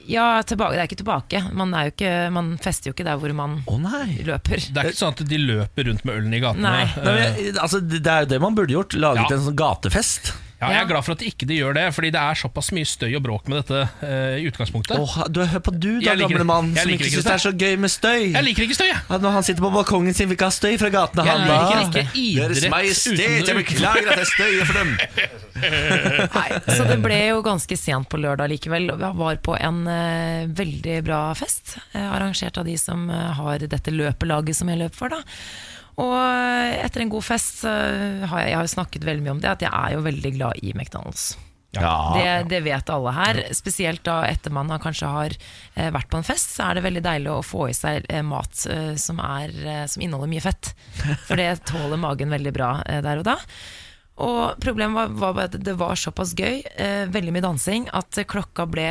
[0.10, 0.78] Ja, tilbake.
[0.78, 1.42] det er ikke tilbake.
[1.54, 4.20] Man, er jo ikke, man fester jo ikke der hvor man oh, nei.
[4.26, 4.62] løper.
[4.70, 6.76] Det er ikke sånn at de løper rundt med ølen i gatene.
[6.78, 6.86] Nei.
[7.06, 8.98] Nei, men, altså, det er jo det man burde gjort.
[8.98, 9.38] Laget Ja.
[9.38, 10.34] en sånn gatefest.
[10.60, 12.74] Ja, jeg er glad for at de ikke de gjør det, fordi det er såpass
[12.76, 15.00] mye støy og bråk med dette uh, i utgangspunktet.
[15.00, 16.48] Åh, du Hør på du, da, gamle det.
[16.50, 18.26] mann, som ikke ikke syns det er så gøy med støy.
[18.34, 19.00] Jeg liker ikke støy, jeg!
[19.08, 21.26] Ja, når han sitter på balkongen sin, vil ikke ha støy fra gatene.
[21.30, 21.86] Jeg han liker da.
[21.86, 24.94] ikke idrett Deres Majestet, jeg beklager at jeg støyer for dem.
[26.40, 26.46] Nei,
[26.76, 28.92] så det ble jo ganske sent på lørdag likevel.
[29.00, 33.96] Vi var på en uh, veldig bra fest, uh, arrangert av de som har dette
[33.96, 35.16] løpelaget som jeg løp for.
[35.16, 35.24] da.
[36.00, 36.16] Og
[36.80, 39.74] etter en god fest har jeg, jeg har snakket veldig mye om det, at jeg
[39.74, 41.34] er jo veldig glad i McDonald's.
[41.72, 42.18] Ja.
[42.18, 43.42] Det, det vet alle her.
[43.54, 45.36] Spesielt da etter man har, kanskje har
[45.76, 48.26] eh, vært på en fest, så er det veldig deilig å få i seg eh,
[48.26, 49.54] mat eh, som, er,
[49.92, 50.74] som inneholder mye fett.
[51.28, 53.38] For det tåler magen veldig bra der og da.
[54.20, 58.20] Og problemet var, var bare at det var såpass gøy, eh, veldig mye dansing, at
[58.30, 58.88] klokka ble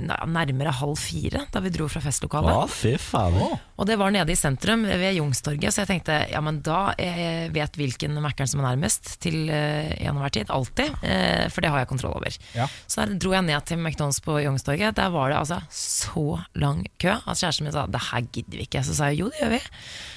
[0.00, 2.54] nærmere halv fire da vi dro fra festlokalet.
[2.54, 3.38] Å, fy faen.
[3.80, 7.50] Og det var nede i sentrum ved Youngstorget, så jeg tenkte ja, men da jeg
[7.54, 10.50] vet hvilken Mækkern som er nærmest til eh, enhver tid.
[10.52, 10.94] Alltid.
[11.02, 12.36] Eh, for det har jeg kontroll over.
[12.54, 12.68] Ja.
[12.86, 14.98] Så der dro jeg ned til McDonald's på Youngstorget.
[14.98, 18.68] Der var det altså så lang kø at kjæresten min sa det her gidder vi
[18.68, 18.84] ikke.
[18.86, 19.62] Så sa jeg jo, det gjør vi.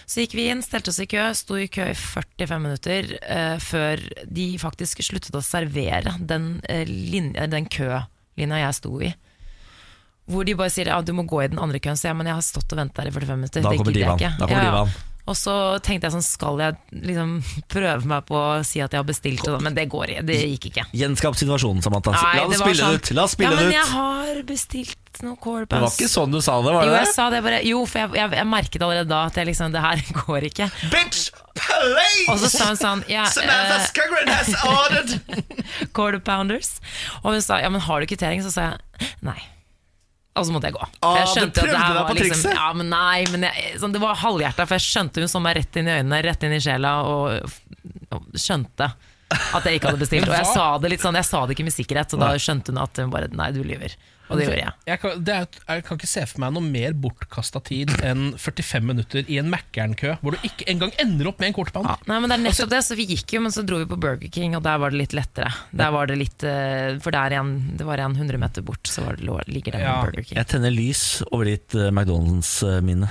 [0.05, 3.57] Så gikk vi inn, stelte oss i kø, sto i kø i 45 minutter eh,
[3.63, 9.13] før de faktisk sluttet å servere den, eh, linje, den kølinja jeg sto i.
[10.31, 11.97] Hvor de bare sier ja, du må gå i den andre køen.
[11.99, 13.63] Så ja, men jeg har stått og ventet der i 45 minutter.
[13.65, 14.21] Da kommer divaen.
[14.91, 15.12] ikke.
[15.23, 16.75] Og så tenkte jeg sånn, skal jeg
[17.07, 17.37] liksom
[17.73, 20.39] prøve meg på å si at jeg har bestilt det, men det går ikke, Det
[20.41, 20.83] gikk ikke.
[20.99, 22.11] Gjenskap situasjonen, Samantha.
[22.17, 23.13] Nei, La oss det spille sånn, det ut.
[23.15, 23.77] La oss spille ja, men ut.
[23.77, 26.89] jeg har bestilt noe core Det var ikke sånn du sa det, var det?
[26.89, 29.49] Jo, jeg sa det bare Jo, for jeg, jeg, jeg merket allerede da at jeg
[29.51, 30.69] liksom, det her går ikke.
[30.91, 31.23] Bitch,
[31.55, 32.27] please!
[32.33, 35.15] Og så sa hun sånn ja, Samantha Skugren has ordered
[35.95, 36.75] quarter pounders.
[37.23, 38.43] Og hun sa ja, men har du kvittering?
[38.43, 39.39] Så sa jeg nei.
[40.33, 40.85] Og så måtte jeg gå.
[41.05, 42.55] Ah, jeg du skjønte at det prøvde deg var på liksom, trikset?
[42.57, 45.59] ja, men nei, men jeg, sånn, Det var halvhjerta, for jeg skjønte hun så meg
[45.59, 47.59] rett inn i øynene, rett inn i sjela, og,
[48.17, 48.87] og skjønte
[49.33, 50.27] at jeg ikke hadde bestilt.
[50.31, 52.73] Og jeg sa det litt sånn, jeg sa det ikke med sikkerhet, så da skjønte
[52.73, 53.95] hun at hun bare nei, du lyver.
[54.31, 54.73] Og det gjorde jeg.
[54.87, 58.21] Jeg kan, det er, jeg kan ikke se for meg noe mer bortkasta tid enn
[58.39, 61.91] 45 minutter i en Mækkern-kø, hvor du ikke engang ender opp med en kortbane.
[61.91, 63.89] Ja, Nei, men det er nettopp det, så vi gikk jo, men så dro vi
[63.91, 65.51] på Burger King, og der var det litt lettere.
[65.75, 69.03] Der var det litt, eh, For der igjen, det var en 100 meter bort, så
[69.05, 69.97] var det, ligger det Ja.
[69.99, 70.37] en Burger King.
[70.39, 73.09] Jeg tenner lys over ditt eh, McDonald's-minne.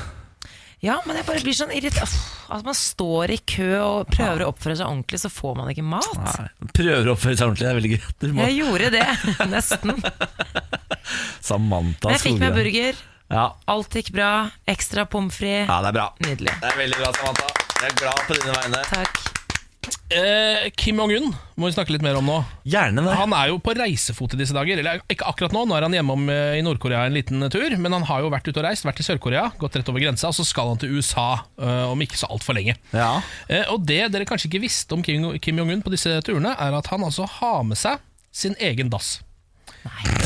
[0.82, 2.10] Ja, men jeg bare blir sånn irritert.
[2.50, 5.84] At man står i kø og prøver å oppføre seg ordentlig, så får man ikke
[5.86, 6.32] mat.
[6.74, 8.26] Prøver å oppføre seg ordentlig, det er veldig greit.
[8.34, 9.06] Må- Jeg gjorde det,
[9.52, 9.94] nesten.
[11.52, 12.98] Samantha Men jeg fikk meg burger,
[13.32, 13.44] Ja.
[13.70, 15.68] alt gikk bra, ekstra pommes frites.
[15.70, 16.08] ja, det er bra.
[16.26, 16.56] Nydelig.
[16.60, 17.46] Det er veldig bra, Samantha.
[17.82, 18.82] Jeg er glad på dine vegne.
[18.90, 19.22] Takk.
[20.12, 22.36] Eh, Kim Jong-un må vi snakke litt mer om nå.
[22.68, 23.14] Gjerne det.
[23.16, 24.78] Han er jo på reisefot i disse dager.
[24.78, 27.76] Eller ikke akkurat nå, nå er han hjemme om, eh, i Nord-Korea en liten tur.
[27.80, 30.28] Men han har jo vært ute og reist, vært i Sør-Korea, gått rett over grensa,
[30.28, 32.76] og så skal han til USA eh, om ikke så altfor lenge.
[32.92, 33.22] Ja.
[33.48, 36.78] Eh, og det dere kanskje ikke visste om Kim, Kim Jong-un på disse turene, er
[36.78, 38.02] at han altså har med seg
[38.32, 39.20] sin egen dass.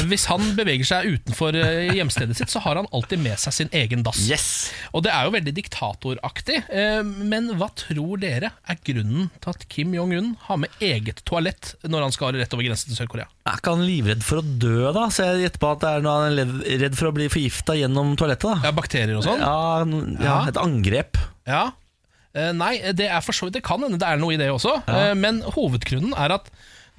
[0.07, 3.71] Hvis han beveger seg utenfor eh, hjemstedet sitt, så har han alltid med seg sin
[3.75, 4.21] egen dass.
[4.29, 4.47] Yes.
[4.93, 9.65] Og det er jo veldig diktatoraktig, eh, men hva tror dere er grunnen til at
[9.73, 13.31] Kim Jong-un har med eget toalett når han skal rett over grensen til Sør-Korea?
[13.49, 15.09] Er ikke han livredd for å dø, da?
[15.13, 17.79] Så jeg gjetter på at det er noe han er redd for å bli forgifta
[17.81, 18.53] gjennom toalettet.
[18.53, 19.43] da Ja, bakterier og sånn?
[19.43, 19.83] Ja,
[20.21, 21.21] ja, et angrep.
[21.49, 21.71] Ja.
[22.37, 24.51] Eh, nei, det er for så vidt Det kan hende det er noe i det
[24.53, 25.13] også, ja.
[25.17, 26.51] men hovedgrunnen er at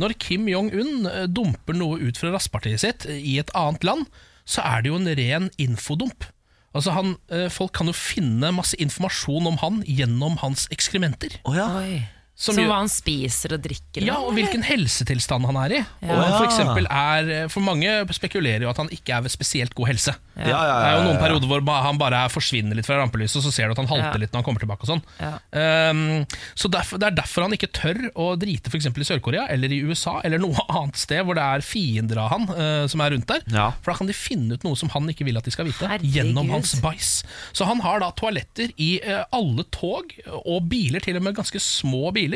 [0.02, 4.10] når Kim Jong-un eh, dumper noe ut fra rasspartiet sitt i et annet land,
[4.48, 6.30] så er det jo en ren infodump.
[6.78, 11.40] Altså han, eh, Folk kan jo finne masse informasjon om han gjennom hans ekskrementer.
[11.48, 11.70] Oh ja.
[11.82, 12.04] Oi.
[12.38, 14.04] Som Som hva han spiser og drikker.
[14.06, 15.80] Ja, og hvilken helsetilstand han er i.
[16.06, 16.12] Ja.
[16.14, 19.74] Og han for, eksempel er, for mange spekulerer jo at han ikke er ved spesielt
[19.74, 20.14] god helse.
[20.38, 23.48] Ja, ja, Det er jo noen perioder hvor han bare forsvinner litt fra rampelyset, og
[23.48, 24.22] så ser du at han halter Ja.
[24.22, 24.86] litt når han kommer tilbake.
[24.86, 25.40] og sånn Ja.
[25.52, 28.86] Ehm, Så derfor, Det er derfor han ikke tør å drite f.eks.
[28.86, 32.46] i Sør-Korea eller i USA eller noe annet sted hvor det er fiender av han
[32.54, 33.42] uh, som er rundt der.
[33.50, 33.72] Ja.
[33.82, 35.90] For da kan de finne ut noe som han ikke vil at de skal vite,
[35.90, 36.14] Herregud.
[36.14, 37.26] gjennom hans bæsj.
[37.58, 40.14] Så han har da toaletter i uh, alle tog
[40.46, 42.27] og biler, til og med ganske små biler.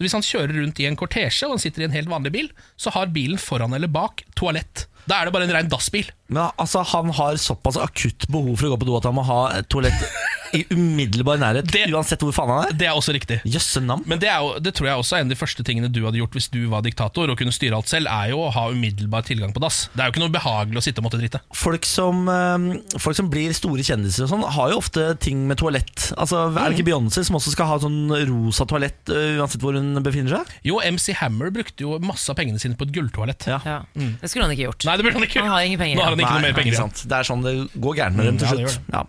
[0.00, 2.32] Så Hvis han kjører rundt i en kortesje og han sitter i en helt vanlig
[2.32, 2.48] bil,
[2.80, 4.86] så har bilen foran eller bak toalett.
[5.06, 6.08] Da er det bare en rein dassbil.
[6.28, 9.24] Men altså, han har såpass akutt behov for å gå på do at han må
[9.28, 10.00] ha toalett
[10.56, 12.72] i umiddelbar nærhet, Det- uansett hvor faen han er?
[12.76, 13.40] Det er også riktig.
[13.44, 14.02] Jøssenam.
[14.06, 16.00] Men det, er jo, det tror jeg også er en av de første tingene du
[16.04, 18.68] hadde gjort hvis du var diktator og kunne styre alt selv, er jo å ha
[18.70, 19.88] umiddelbar tilgang på dass.
[19.94, 21.40] Det er jo ikke noe behagelig å sitte og måtte drite.
[21.54, 25.58] Folk som, eh, folk som blir store kjendiser og sånn, har jo ofte ting med
[25.58, 26.12] toalett.
[26.18, 29.94] Altså, Er det ikke Beyoncé som også skal ha sånn rosa toalett uansett hvor hun
[30.02, 30.46] befinner seg?
[30.64, 33.46] Jo, MC Hammer brukte jo masse av pengene sine på et gulltoalett.
[33.46, 33.60] Ja.
[33.64, 33.82] Ja.
[33.94, 34.84] Det skulle han ikke gjort.
[34.84, 35.40] Nei, det burde han ikke.
[35.40, 36.72] Han har ingen penger, Nå har han ikke ikke noe mer penger.
[36.72, 37.08] ikke sant.
[37.08, 38.80] Det er sånn det går gærent med dem til Mm, ja, det slutt.
[38.92, 39.04] Ja.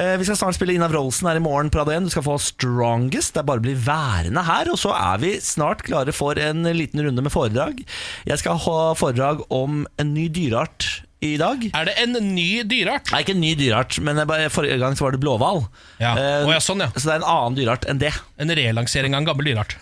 [0.00, 2.08] Eh, vi skal snart spille Ina Wroldsen er i morgen på Radio 1.
[2.08, 3.34] Du skal få Strongest.
[3.34, 4.70] Det er bare å bli værende her.
[4.72, 7.82] Og så er vi snart klare for en liten runde med foredrag.
[8.28, 10.88] Jeg skal ha foredrag om en ny dyreart
[11.26, 11.66] i dag.
[11.76, 13.10] Er det en ny dyreart?
[13.12, 15.64] Nei, ikke en ny dyreart, men forrige gang så var det blåhval.
[16.00, 16.14] Ja.
[16.46, 16.88] Oh, ja, sånn, ja.
[16.96, 18.14] Så det er en annen dyreart enn det.
[18.40, 19.76] En relansering av en gammel dyreart.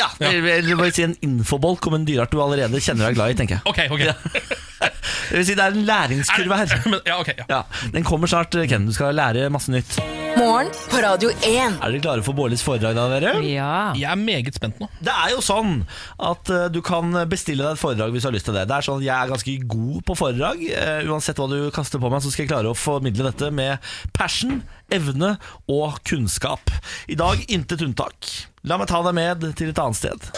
[0.00, 3.32] Ja, Eller eller bare si en infobolk om en dyreart du allerede kjenner deg glad
[3.34, 3.64] i, tenker jeg.
[3.68, 4.62] Ok, ok.
[5.02, 6.74] Det vil si det er en læringskurve her.
[6.92, 7.46] Men, ja, ok, ja.
[7.50, 7.62] Ja,
[7.94, 8.86] Den kommer snart, Ken.
[8.88, 9.98] Du skal lære masse nytt.
[10.32, 11.44] Morgen på Radio 1.
[11.44, 13.32] Er dere klare for Bårlis foredrag, da, dere?
[13.44, 13.92] Ja.
[13.98, 14.88] Jeg er meget spent nå.
[15.04, 15.82] Det er jo sånn
[16.24, 18.64] at eh, du kan bestille deg et foredrag hvis du har lyst til det.
[18.70, 20.62] Det er sånn at Jeg er ganske god på foredrag.
[20.72, 23.92] Eh, uansett hva du kaster på meg, så skal jeg klare å formidle dette med
[24.16, 25.34] passion, evne
[25.72, 26.72] og kunnskap.
[27.12, 28.32] I dag intet unntak.
[28.64, 30.32] La meg ta deg med til et annet sted.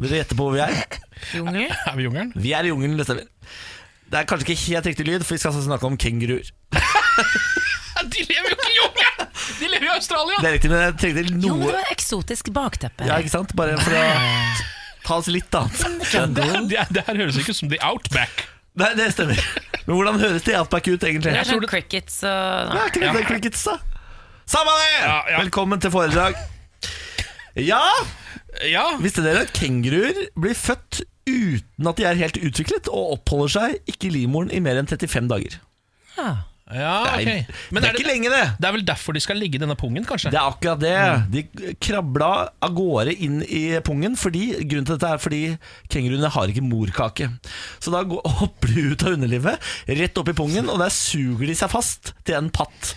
[0.00, 0.98] Vil du gjette på hvor vi er?
[1.36, 1.68] Jungel.
[1.90, 2.32] Er vi i jungelen?
[2.40, 3.26] Vi er i jungelen, det stemmer.
[4.10, 6.48] Det er kanskje ikke helt riktig lyd, for vi skal altså snakke om kenguruer.
[8.10, 9.28] De lever jo ikke i jungelen!
[9.60, 10.38] De lever i Australia!
[10.40, 13.04] Det er riktig, men jeg trengte Jo, men noe det var eksotisk bakteppe.
[13.06, 13.52] Ja, ikke sant?
[13.58, 14.06] Bare for å
[15.06, 15.84] ta oss litt annet.
[16.08, 18.46] Det, det, det her høres ikke ut som The Outback.
[18.80, 19.42] Nei, det stemmer.
[19.84, 21.28] Men hvordan høres det Outback ut, egentlig?
[21.28, 23.76] Det er sånn crickets og Ja, ikke det crickets, da?
[24.50, 24.88] Samme det!
[25.04, 25.42] Ja, ja.
[25.44, 26.40] Velkommen til foredrag.
[27.60, 27.82] Ja,
[28.70, 33.52] Ja, visste dere at kenguruer blir født uten at de er helt utviklet, og oppholder
[33.54, 35.60] seg ikke i livmoren i mer enn 35 dager.
[36.18, 36.30] Ja.
[36.70, 37.56] Ja, er, ok.
[37.74, 38.42] Men det er er ikke det, lenge, det!
[38.62, 40.30] det er vel derfor de skal ligge i denne pungen, kanskje?
[40.30, 40.92] Det er akkurat det.
[41.32, 42.28] De krabla
[42.62, 44.14] av gårde inn i pungen.
[44.20, 45.40] Fordi, grunnen til dette er fordi
[45.90, 47.26] kenguruene har ikke morkake.
[47.82, 51.50] Så da går, hopper de ut av underlivet, rett opp i pungen, og der suger
[51.50, 52.94] de seg fast til en patt.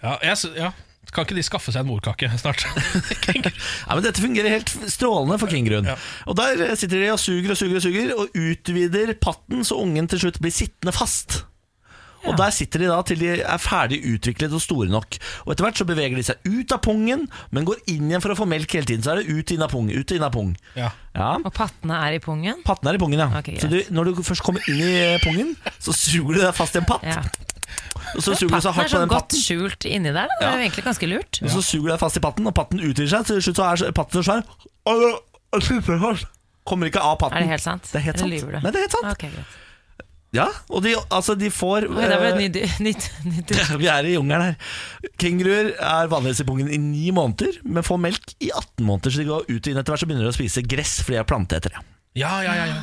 [0.00, 0.72] Ja, jeg, ja.
[1.14, 2.64] Kan ikke de skaffe seg en morkake snart?
[3.86, 5.86] Ja, men Dette fungerer helt strålende for kenguruen.
[5.88, 5.96] Ja.
[6.26, 10.08] Og Der sitter de og suger og suger og suger og utvider patten så ungen
[10.10, 11.44] til slutt blir sittende fast.
[12.26, 15.14] Og Der sitter de da til de er ferdig utviklet og store nok.
[15.46, 18.34] Og Etter hvert så beveger de seg ut av pungen, men går inn igjen for
[18.34, 19.04] å få melk hele tiden.
[19.06, 20.50] Så er det ut inn av pung, ut inn av pung.
[20.74, 20.90] Ja.
[21.14, 22.64] Ja, Og pattene er i pungen?
[22.66, 23.30] Pattene er i pungen, ja.
[23.38, 26.74] Okay, så du, når du først kommer inn i pungen, så suger du deg fast
[26.76, 27.06] i en patt.
[28.14, 29.42] Og så suger du så hardt på sånn den godt patten.
[29.42, 30.30] skjult inni der.
[30.30, 30.38] Da.
[30.40, 31.42] Det er jo egentlig ganske lurt.
[31.42, 33.28] Og så suger du deg fast i patten, og patten utvider seg.
[33.28, 34.42] Til slutt så er patten så svær.
[36.66, 37.38] Kommer ikke av patten.
[37.38, 37.86] Er det helt sant?
[37.92, 38.26] Det er helt sant.
[38.26, 38.64] Eller lyver du?
[38.64, 39.12] Nei, det er helt sant.
[39.12, 39.62] Ok, greit.
[40.34, 43.52] Ja, og de, altså, de får Oi, det var et nytt, nytt, nytt.
[43.80, 44.56] Vi er i jungelen her.
[45.22, 49.14] Kenguruer er vanligvis i pungen i ni måneder, men får melk i 18 måneder.
[49.14, 51.14] Så de går ut og inn etter hvert så begynner de å spise gress, for
[51.14, 51.80] de er planteetere.
[52.18, 52.82] Ja, ja, ja, ja.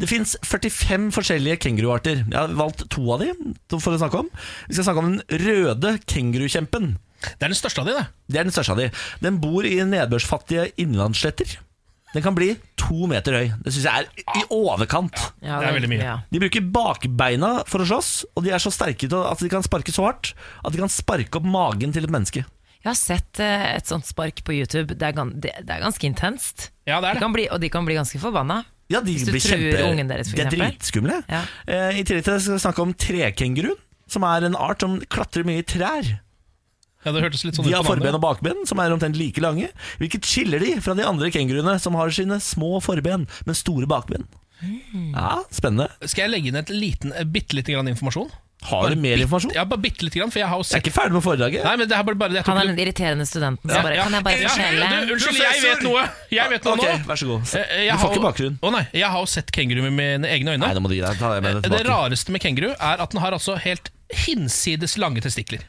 [0.00, 2.24] Det fins 45 forskjellige kenguruarter.
[2.26, 3.32] Jeg har valgt to av de
[3.76, 4.30] for å snakke om.
[4.68, 6.94] Vi skal snakke om den røde kengurukjempen.
[7.20, 8.06] Det er den største av de, det.
[8.32, 8.90] Det er den største av de.
[9.20, 11.58] Den bor i nedbørsfattige innlandssletter.
[12.10, 13.50] Den kan bli to meter høy.
[13.62, 15.14] Det syns jeg er i overkant.
[15.44, 16.14] Ja, Det er veldig mye.
[16.32, 19.94] De bruker bakbeina for å slåss, og de er så sterke at de kan sparke
[19.94, 20.32] så hardt
[20.64, 22.42] at de kan sparke opp magen til et menneske.
[22.80, 24.96] Jeg har sett eh, et sånt spark på YouTube.
[24.96, 25.12] Det er,
[25.60, 26.70] er ganske intenst.
[26.88, 27.22] Ja, det er De det.
[27.26, 28.62] kan bli, og de kan bli ganske forbanna.
[28.90, 29.84] Ja, de Hvis du blir truer kjempe...
[29.92, 30.72] ungen deres, for de er eksempel.
[30.74, 31.18] dritskumle.
[31.30, 31.42] Ja.
[31.70, 33.78] Eh, I tillegg til det skal vi snakke om trekenguruen,
[34.10, 36.08] som er en art som klatrer mye i trær.
[37.00, 38.18] Ja, det hørtes litt sånn De ut har på forben navnet.
[38.18, 39.70] og bakben, som er omtrent like lange,
[40.02, 44.26] hvilket skiller de fra de andre kenguruene, som har sine små forben, men store bakben.
[44.60, 45.14] Mm.
[45.14, 45.86] Ja, spennende.
[46.04, 48.28] Skal jeg legge inn et liten, eh, bitte lite grann informasjon?
[48.68, 49.54] Har du mer informasjon?
[49.56, 50.74] Ja, bare bitte lite grann, for jeg har sett...
[50.74, 51.62] Jeg er ikke ferdig med foredraget.
[51.64, 54.04] Nei, men det er bare, bare jeg Han er den irriterende studenten Ja, bare ja.
[54.04, 56.02] Kan jeg bare Ja, du, Unnskyld, jeg vet noe!
[56.34, 56.98] Jeg vet noe Ok, nå.
[57.08, 57.54] vær så god.
[57.56, 58.60] Eh, eh, jeg Du får ikke bakgrunn.
[58.60, 60.62] Å nei, jeg har jo sett kenguru med mine egne øyne.
[60.66, 61.16] Nei, nå må du gi deg.
[61.22, 63.88] Ta det med Det rareste med kenguru er at den har altså helt
[64.26, 65.64] hinsides lange testikler.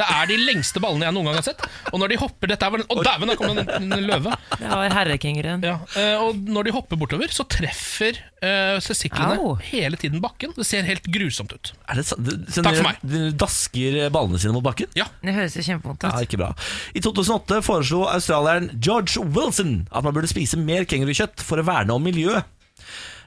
[0.00, 1.60] Det er de lengste ballene jeg noen gang har sett.
[1.92, 4.32] Og når de hopper Dette er vel Å, dæven, der kom det en, en løve!
[4.56, 5.64] Det var herrekenguruen.
[5.66, 9.54] Ja, eh, og når de hopper bortover, så treffer uh, sesiklene Au.
[9.70, 10.54] hele tiden bakken.
[10.56, 11.72] Det ser helt grusomt ut.
[11.86, 12.24] Er det sant?
[12.26, 13.02] Du- så Takk for meg.
[13.04, 14.90] De dasker ballene sine mot bakken?
[14.98, 16.50] Ja, Det høres jo kjempevondt Ja, ikke bra.
[16.96, 21.94] I 2008 foreslo australieren George Wilson at man burde spise mer kengurukjøtt for å verne
[21.96, 22.48] om miljøet.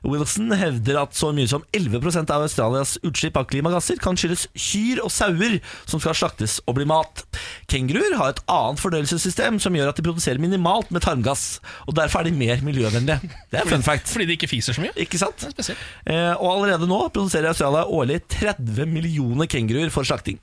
[0.04, 5.00] Wilson hevder at så mye som 11% av Australias utslipp av klimagasser kan skyldes kyr
[5.04, 7.24] og sauer som skal slaktes og bli mat.
[7.72, 12.24] Kenguruer har et annet fordøyelsessystem som gjør at de produserer minimalt med tarmgass, og derfor
[12.24, 13.32] er de mer miljøvennlige.
[13.52, 14.12] Det er fun fact.
[14.12, 14.94] Fordi de ikke fiser så mye.
[15.00, 15.46] Ikke sant?
[15.60, 20.42] Eh, og allerede nå produserer Australia årlig 30 millioner kenguruer for slakting.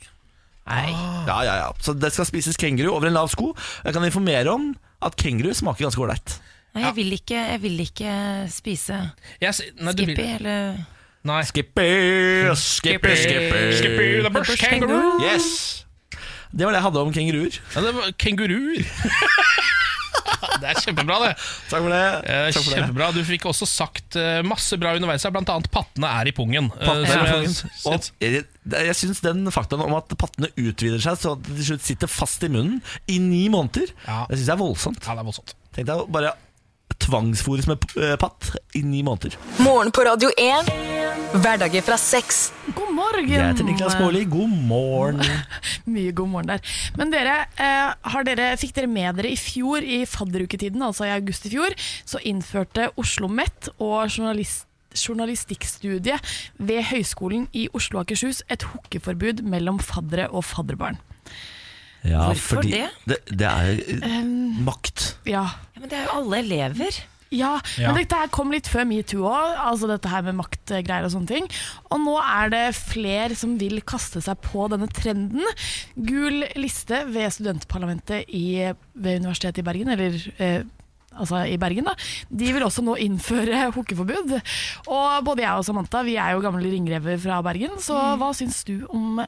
[0.71, 0.91] Nei.
[1.27, 1.69] Ja, ja, ja.
[1.83, 3.53] Så det skal spises kenguru over en lav sko.
[3.85, 4.71] Jeg kan informere om
[5.05, 6.37] at kenguru smaker ganske ålreit.
[6.75, 8.15] Nei, jeg vil ikke, jeg vil ikke
[8.53, 8.99] spise
[9.43, 10.81] yes, nei, Skippy vil- eller
[11.27, 11.41] Nei.
[11.45, 11.89] Skippy,
[12.57, 15.19] Skippy, Skippy, Skippy the bush kangaroo.
[15.21, 15.85] Yes.
[16.51, 17.59] Det var det jeg hadde om kenguruer.
[17.75, 18.87] Ja, det var kenguruer.
[20.61, 21.31] det er kjempebra, det.
[21.71, 22.01] Takk for det.
[22.25, 22.81] Eh, Takk for det.
[22.81, 23.11] kjempebra.
[23.15, 26.71] Du fikk også sagt eh, masse bra underveis her, annet pattene er i pungen.
[26.73, 27.57] Eh, Pattene er i pungen.
[27.93, 28.45] Og jeg,
[28.89, 32.11] jeg syns den faktaen om at pattene utvider seg så at de til slutt sitter
[32.11, 32.81] fast i munnen
[33.13, 34.23] i ni måneder, Ja.
[34.31, 35.05] det syns jeg er voldsomt.
[35.05, 35.55] Ja, det er voldsomt.
[35.77, 36.33] Tenk deg bare
[36.99, 39.37] tvangsfôres med eh, patt i ni måneder.
[39.63, 40.73] Morgen på Radio 1.
[41.41, 42.51] Hverdager fra seks.
[42.75, 43.31] God morgen!
[43.31, 45.23] Jeg heter Niklas Baarli, god morgen.
[45.95, 46.77] Mye god morgen der.
[46.99, 51.15] Men dere, eh, har dere, fikk dere med dere i fjor, i fadderuketiden, altså i
[51.15, 51.79] august i fjor,
[52.09, 56.19] så innførte Oslo OsloMet og journalist journalistikkstudiet
[56.59, 60.99] ved Høgskolen i Oslo og Akershus et hookeforbud mellom faddere og fadderbarn.
[62.07, 62.89] Ja, Hvorfor fordi det?
[63.07, 65.15] Det, det er um, makt.
[65.29, 67.01] Ja, Ja, Men det er jo alle elever.
[67.31, 67.93] ja, Ja.
[67.93, 71.29] men dette her kom litt før metoo òg, altså dette her med maktgreier og sånne
[71.31, 71.47] ting.
[71.93, 75.45] Og nå er det flere som vil kaste seg på denne trenden.
[75.95, 80.63] Gul liste ved studentparlamentet i, ved Universitetet i Bergen, eller eh,
[81.15, 81.95] altså i Bergen, da.
[82.31, 84.37] De vil også nå innføre hookeforbud.
[84.89, 88.65] Og både jeg og Samantha vi er jo gamle ringrever fra Bergen, så hva syns
[88.69, 89.21] du om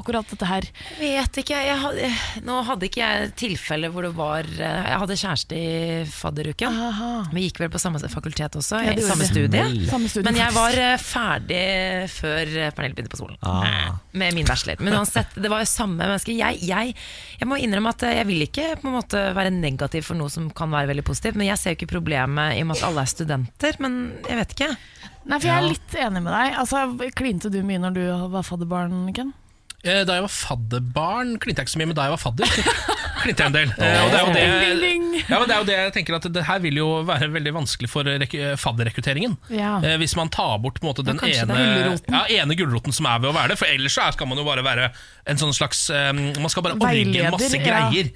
[0.00, 0.66] akkurat dette her?
[1.00, 1.58] Jeg vet ikke.
[1.66, 2.08] Jeg hadde,
[2.46, 5.70] nå hadde ikke jeg tilfelle hvor det var eh, Jeg hadde kjæreste i
[6.10, 6.78] fadderuken.
[6.90, 7.10] Aha.
[7.32, 9.64] Vi gikk vel på samme fakultet også, Ja, i samme studie.
[9.90, 11.62] Samme studie, Men jeg var eh, ferdig
[12.12, 13.38] før eh, Pernille begynte på skolen.
[13.46, 13.96] Ah.
[14.12, 14.80] Med min bachelor.
[14.84, 16.36] Men uansett, det var jo samme menneske.
[16.36, 16.94] Jeg, jeg,
[17.40, 20.50] jeg må innrømme at jeg vil ikke på en måte være negativ for noe som
[20.56, 23.06] kan være veldig positivt, men jeg ser jo ikke problemet i og med at alle
[23.06, 23.80] er studenter.
[23.82, 24.70] Men jeg vet ikke.
[25.26, 26.54] Nei, for jeg er litt enig med deg.
[26.60, 26.84] Altså,
[27.18, 28.04] Klinte du mye når du
[28.36, 29.32] var fadderbarn, Ken?
[29.86, 32.50] Eh, Da jeg var fadderbarn, klinte jeg ikke så mye, men da jeg var fadder,
[33.22, 33.70] klinte jeg en del.
[34.04, 34.44] Og det er jo det,
[35.26, 37.52] ja, men det er jo det jeg tenker at det her vil jo være veldig
[37.56, 39.36] vanskelig for rek- fadderrekrutteringen.
[39.54, 39.76] Ja.
[39.82, 43.22] Eh, Hvis man tar bort på en måte den ene, ja, ene gulroten som er
[43.22, 43.58] ved å være det.
[43.62, 44.90] For ellers så skal man jo bare være
[45.26, 48.10] en sånn slags eh, Man skal bare orge masse greier.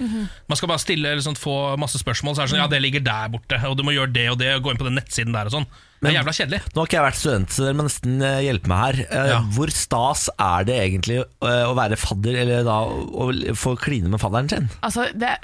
[0.51, 2.37] Man skal bare stille eller sånn, få masse spørsmål.
[2.37, 4.39] Så er det sånn, ja, det ligger der borte, og du må gjøre det og
[4.43, 5.67] det, og gå inn på den nettsiden der og sånn.
[6.01, 6.61] Det er jævla kjedelig.
[6.73, 9.01] Nå har ikke jeg vært student, så dere må nesten eh, hjelpe meg her.
[9.11, 9.41] Eh, Ja.
[9.53, 14.21] Hvor stas er det egentlig eh, å være fadder, eller da å få kline med
[14.23, 14.71] fadderen sin?
[14.81, 15.35] Altså, det,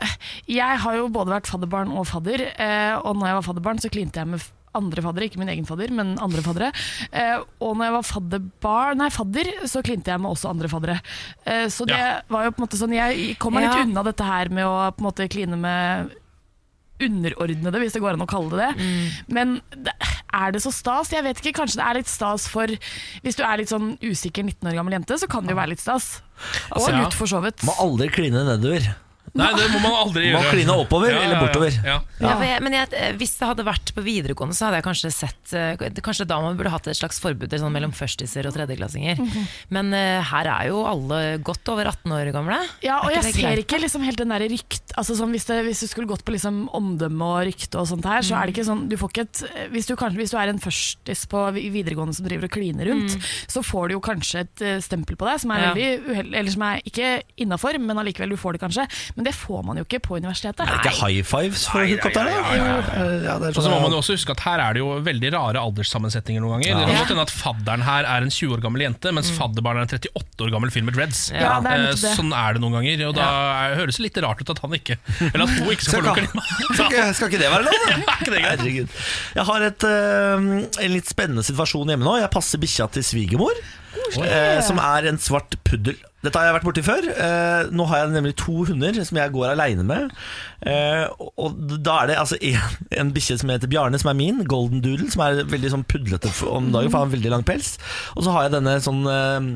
[0.48, 3.92] jeg har jo både vært fadderbarn og fadder, eh, og når jeg var fadderbarn så
[3.92, 6.66] klinte jeg med andre faddere, ikke min egen fadder, men andre faddere.
[7.12, 10.98] Eh, og når jeg var fadderbar, nei, fadder, så klinte jeg med også andre faddere.
[11.48, 12.20] Eh, så det Ja.
[12.28, 13.84] var jo på en måte sånn, jeg kom meg litt Ja.
[13.88, 16.12] unna dette her med å på en måte kline med
[17.02, 18.90] underordnede, hvis det går an å kalle det det.
[19.32, 19.94] Men det,
[20.36, 21.12] er det så stas?
[21.14, 22.70] Jeg vet ikke, kanskje det er litt stas for
[23.24, 25.74] Hvis du er litt sånn usikker 19 år gammel jente, så kan det jo være
[25.74, 26.20] litt stas.
[26.70, 27.02] Og Altså, ja.
[27.04, 27.64] gutt, for så vidt.
[27.68, 28.88] Må aldri kline nedover.
[29.36, 30.40] Nei, det må man aldri gjøre.
[30.40, 31.76] Man kline oppover eller bortover?
[31.84, 31.98] Ja.
[32.22, 35.52] Ja, jeg, men jeg, hvis det hadde vært på videregående, så hadde jeg kanskje sett
[35.56, 39.20] eh, Kanskje da man burde hatt et slags forbud sånn mellom førstiser og tredjeklassinger.
[39.74, 42.58] Men uh, her er jo alle godt over 18 år gamle.
[42.84, 45.58] Ja, og jeg ser greit, ikke liksom helt den der rykt altså sånn, hvis, det,
[45.66, 48.56] hvis du skulle gått på liksom omdømme og rykte og sånt her, så er det
[48.56, 49.42] ikke sånn du får ikke et,
[49.74, 53.16] hvis, du kanskje, hvis du er en førstis på videregående som driver og kliner rundt,
[53.52, 55.72] så får du jo kanskje et eh, stempel på deg som er Ja.
[55.74, 57.10] veldig uheldig, eller som er ikke
[57.42, 58.86] innafor, men allikevel du får det kanskje.
[59.16, 60.62] Men det får man jo ikke på universitetet.
[60.62, 62.32] Er det ikke high fives for hookhopperne?
[62.32, 62.76] ja, ja,
[63.26, 64.82] Ja, det er Og så må man sånn, jo også huske at her er det
[64.84, 66.80] jo veldig rare alderssammensetninger noen ganger.
[66.80, 69.92] Det kan godt hende at fadderen her er en 20 år gammel jente, mens fadderbarnet
[69.96, 71.24] er en 38 år gammel fyr med dreads.
[71.34, 72.12] Ja, det er Eh, det.
[72.16, 73.26] Sånn er det noen ganger, og da
[73.66, 74.96] er, høres det litt rart ut at han ikke
[75.32, 77.80] Eller at hun ikke skal få ikke, skal, ikke, skal ikke det være lov?
[77.86, 78.16] da?
[78.46, 78.94] Herregud.
[79.36, 80.46] Jeg har et, eh,
[80.86, 82.16] en litt spennende situasjon hjemme nå.
[82.22, 83.58] Jeg passer bikkja til svigermor,
[84.22, 85.98] eh, som er en svart puddel.
[86.26, 87.06] Dette har jeg vært borti før.
[87.06, 90.10] Eh, nå har jeg nemlig to hunder som jeg går aleine med.
[90.66, 91.04] Eh,
[91.38, 94.42] og da er det altså en, en bikkje som heter Bjarne, som er min.
[94.50, 97.76] Golden Doodle, som er veldig sånn pudlete om dagen, for han har veldig lang pels.
[98.16, 99.50] Og så har jeg denne sånn eh,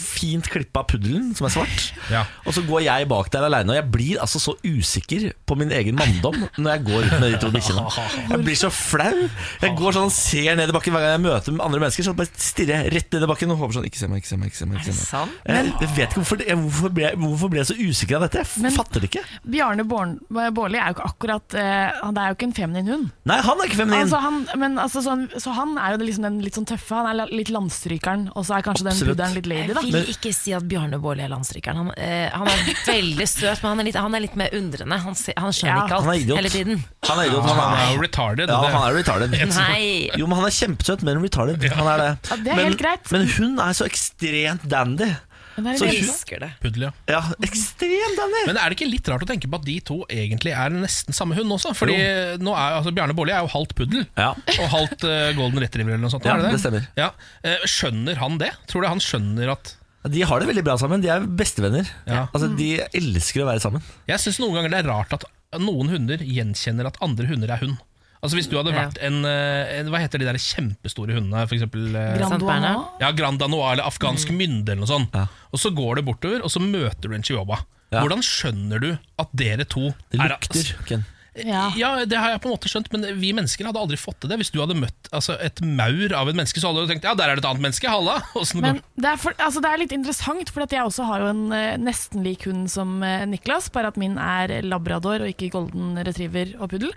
[0.00, 1.84] fint klippa puddelen, som er svart.
[2.08, 2.22] Ja.
[2.48, 5.68] Og så går jeg bak der aleine, og jeg blir altså så usikker på min
[5.76, 7.82] egen manndom når jeg går ut med de to bikkjene.
[8.30, 9.26] Jeg blir så flau.
[9.60, 12.06] Jeg går sånn ser ned i bakken hver gang jeg møter andre mennesker.
[12.06, 14.30] Så bare stirrer jeg rett ned i bakken og håper sånn Ikke se meg, ikke
[14.30, 14.48] se meg.
[14.54, 15.04] ikke se meg, ikke se meg.
[15.10, 15.36] sant?
[15.44, 18.46] Jeg, jeg vet ikke hvorfor, jeg, hvorfor, ble, hvorfor ble jeg så usikker av dette.
[18.48, 19.24] Jeg Men- fatter det ikke.
[19.58, 21.66] Bjarne Bårli er jo ikke akkurat Det
[22.00, 23.10] Han er jo ikke en feminin hund.
[23.28, 24.06] Nei, han er ikke feminin.
[24.06, 26.96] Altså, han, men, altså, sånn, så han er jo liksom den litt sånn tøffe.
[27.02, 29.12] Han er litt landstrykeren, og så er kanskje den Absolutt.
[29.16, 29.57] pudderen litt lady.
[29.66, 31.76] Jeg vil ikke si at Bjarne Bårli er landstrykeren.
[31.82, 34.98] Han, eh, han er veldig søt, men han er litt, han er litt mer undrende.
[35.04, 36.36] Han, han skjønner Ja, ikke han er alt idiot.
[36.40, 36.84] hele tiden.
[37.08, 37.42] Han er idiot.
[37.48, 38.48] Han Han er er, jo retarded.
[38.48, 39.38] ja, han er retarded.
[39.56, 40.10] Nei!
[40.18, 41.68] Jo, men han er kjempesøt, men retarded.
[41.78, 42.10] Han er det.
[42.30, 43.12] Ja, det er men, helt greit.
[43.14, 45.10] men hun er så ekstremt dandy.
[45.58, 46.50] Men er Så Elsker det.
[46.62, 46.90] Puddel, ja.
[47.10, 48.20] Ja, ekstremt.
[48.46, 51.16] Men er det ikke litt rart å tenke på at de to egentlig er nesten
[51.16, 51.74] samme hund også?
[51.78, 51.96] Fordi
[52.42, 54.30] nå er, altså, Bjarne Bårli er jo halvt puddel Ja.
[54.58, 56.28] og halvt uh, golden retriever eller noe sånt.
[56.28, 56.86] Ja, det, det stemmer.
[56.98, 57.10] Ja.
[57.42, 58.52] Eh, skjønner han det?
[58.70, 59.74] Tror du han skjønner at
[60.08, 61.02] De har det veldig bra sammen.
[61.04, 61.88] De er bestevenner.
[62.06, 62.26] Ja.
[62.32, 63.82] Altså, De elsker å være sammen.
[64.08, 65.26] Jeg syns noen ganger det er rart at
[65.58, 67.78] noen hunder gjenkjenner at andre hunder er hund.
[68.22, 68.86] Altså Hvis du hadde Ja.
[68.88, 71.46] vært en, eh, en Hva heter de der kjempestore hundene?
[71.46, 72.88] For eksempel, eh, Grand Danois?
[73.00, 75.14] Ja, Grand Danois eller afghansk mynde eller noe sånt.
[75.14, 75.26] Ja.
[75.52, 77.60] Og så går du bortover, og så møter du en chihuahua.
[77.92, 78.02] Ja.
[78.02, 80.74] Hvordan skjønner du at dere to Det er lukter.
[80.84, 81.04] Ken.
[81.36, 81.68] Ja.
[81.78, 84.32] Ja, det har jeg på en måte skjønt, men vi mennesker hadde aldri fått til
[84.32, 84.38] det.
[84.40, 87.14] Hvis du hadde møtt altså, et maur av et menneske, så hadde du tenkt ja,
[87.18, 87.90] der er det et annet menneske.
[87.92, 88.18] Halla!
[88.64, 91.30] Men det er, for, altså det er litt interessant, for at jeg også har jo
[91.34, 95.52] en uh, nesten lik hund som uh, Niklas, bare at min er labrador og ikke
[95.54, 96.94] golden retriever og puddel.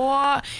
[0.00, 0.54] Og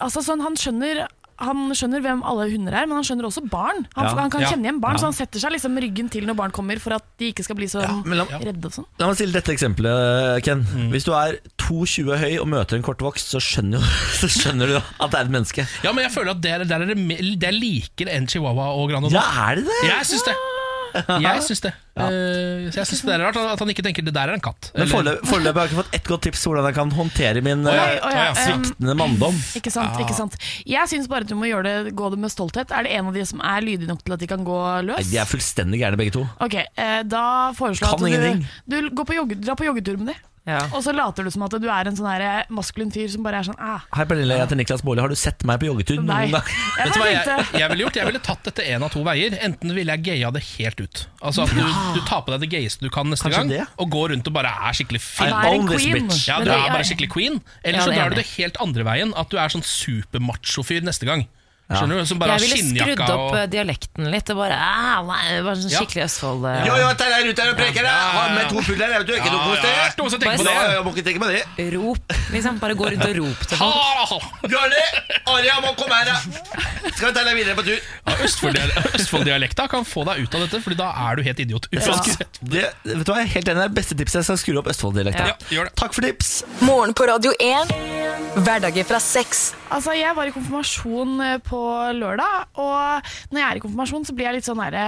[0.00, 1.04] altså sånn, han skjønner
[1.40, 3.86] han skjønner hvem alle hunder er, men han skjønner også barn.
[3.96, 4.14] Han, Ja.
[4.20, 4.48] han kan Ja.
[4.52, 4.98] kjenne igjen barn, Ja.
[5.00, 7.56] så han setter seg liksom ryggen til når barn kommer, for at de ikke skal
[7.56, 8.86] bli så la, redde og sånn.
[8.98, 10.62] la meg stille dette eksempelet, Ken.
[10.92, 13.80] Hvis du er 2,20 høy og møter en kortvokst, så skjønner,
[14.20, 15.66] så skjønner du at det er et menneske.
[15.82, 16.96] Ja, men jeg føler at der, der er det,
[17.40, 19.80] det er likere enn chihuahua og grand Ja, er det det?
[19.90, 20.34] Jeg synes det.
[21.24, 21.72] Jeg syns det.
[22.00, 24.42] Eh, så jeg synes det er rart at han ikke tenker det der er en
[24.44, 24.70] katt.
[24.74, 26.92] Men Eller- foreløpig foreløpig har jeg ikke fått ett godt tips på hvordan jeg kan
[26.96, 29.40] håndtere min eh, ja, å ja, um, sviktende manndom.
[29.60, 30.38] Ikke sant, ikke sant.
[30.70, 32.72] Jeg syns bare at du må gjøre det, gå det med stolthet.
[32.72, 34.80] Er det en av de som er lydige nok til at de kan gå Nei,
[34.92, 35.10] løs?
[35.12, 36.24] De er fullstendig gærne begge to.
[36.40, 37.24] Ok, eh, Da
[37.58, 38.48] foreslår Kan jeg at ingenting.
[38.66, 40.26] du, du går på jogge, drar på joggetur med dem.
[40.48, 40.62] Ja.
[40.72, 43.24] Og så later du som at du er en sånn her eh, maskulin fyr som
[43.26, 43.82] bare er sånn ah.
[43.92, 45.02] Hei Pernille, jeg heter Niklas Baarli.
[45.04, 46.48] Har du sett meg på joggetur noen gang?
[46.80, 47.98] Vet du hva jeg, jeg ville gjort?
[48.00, 49.36] Jeg ville tatt dette en av to veier.
[49.44, 51.02] Enten ville jeg gaya det helt ut.
[51.20, 53.66] Altså at du, du tar på deg det gayeste du kan neste Kanskje gang, det?
[53.84, 55.28] og går rundt og bare er skikkelig fin.
[56.24, 57.36] Ja, du er bare skikkelig queen.
[57.60, 59.12] Eller så drar du det helt andre veien.
[59.20, 61.28] At du er sånn supermacho-fyr neste gang.
[61.70, 62.06] Skjønner du?
[62.10, 65.40] Som bare Jeg har ville skrudd opp og eh, dialekten litt og bare, ah, nei,
[65.46, 65.78] bare sånn Ja.
[65.84, 66.46] skikkelig Østfold.
[66.50, 66.64] eh.
[66.66, 68.88] Jo, jo, deg er ute og preker, jeg har med to pugler.
[68.90, 69.12] Jeg vet du.
[69.20, 70.56] ikke noe Ja, kos ja, noe som tenker på det.
[70.74, 71.70] Jeg må ikke tenke på det.
[71.76, 72.58] Rop, liksom.
[72.60, 73.78] Bare gå rundt og rop til folk.
[73.78, 74.18] Ha, ha.
[74.50, 74.82] Bjarne!
[75.30, 76.18] Aria må komme her, da!
[76.90, 77.78] Skal vi ta deg videre på tur?
[77.78, 78.58] Ja, Østfold-
[78.98, 81.68] Østfold-dialekta kan få deg ut av dette, Fordi da er du helt idiot.
[81.72, 82.40] Uansett.
[82.42, 83.62] Det, vet du hva, jeg er helt enig.
[83.62, 84.20] Det er beste tipset.
[84.20, 85.26] Jeg skal skru opp Østfold-dialekta.
[85.30, 85.74] Ja, gjør det.
[85.80, 86.32] Takk for tips.
[86.66, 87.72] Morgen på Radio 1.
[88.42, 89.52] Hverdager fra seks.
[89.70, 91.59] Altså, Jeg var i konfirmasjon eh, på
[91.96, 94.86] lørdag, og når jeg er i konfirmasjon, så blir jeg litt sånn herre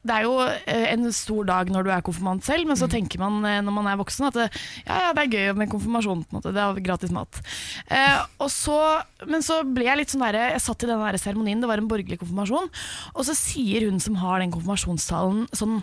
[0.00, 3.20] det er jo eh, en stor dag når du er konfirmant selv, men så tenker
[3.20, 4.46] man eh, når man er voksen at det,
[4.86, 6.24] ja, ja, det er gøy med konfirmasjon.
[6.24, 7.40] på en måte, Det er gratis mat.
[7.86, 8.78] Eh, og så,
[9.28, 11.90] men så ble jeg litt sånn der, jeg satt i den seremonien, det var en
[11.90, 12.70] borgerlig konfirmasjon,
[13.12, 15.82] og så sier hun som har den konfirmasjonstalen sånn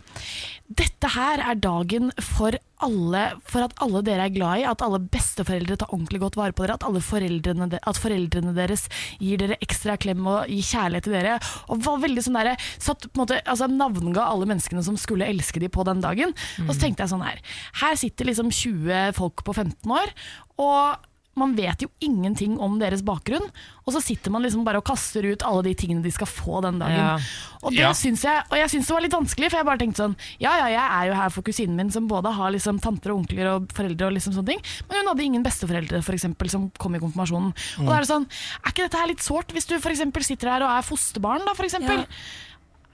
[0.68, 4.99] Dette her er dagen for alle, for at alle dere er glad i, at alle
[4.99, 8.86] besteforeldre tar ordentlig godt vare på dere, at, alle foreldrene, at foreldrene deres
[9.24, 11.38] gir dere ekstra klem og gir kjærlighet til dere.
[11.72, 13.70] Og var veldig sånn der, satt på en måte, altså
[14.08, 16.34] Navnga alle menneskene som skulle elske de på den dagen.
[16.68, 17.41] Og så tenkte jeg sånn her,
[17.84, 20.16] her sitter liksom 20 folk på 15 år,
[20.58, 21.03] og
[21.38, 23.43] man vet jo ingenting om deres bakgrunn,
[23.86, 26.64] og så sitter man liksom bare og kaster ut alle de tingene de skal få
[26.66, 26.97] den dagen.
[26.97, 27.20] Ja.
[27.62, 27.91] Og det Ja.
[27.93, 30.55] syns jeg, og jeg syns det var litt vanskelig, for jeg bare tenkte sånn Ja,
[30.58, 33.51] ja, jeg er jo her for kusinen min, som både har liksom tanter og onkler
[33.53, 36.95] og foreldre og liksom sånne ting, men hun hadde ingen besteforeldre, for eksempel, som kom
[36.95, 37.53] i konfirmasjonen.
[37.82, 38.26] Og da er det sånn
[38.66, 41.45] Er ikke dette her litt sårt, hvis du for eksempel sitter her og er fosterbarn,
[41.45, 42.08] da, for eksempel?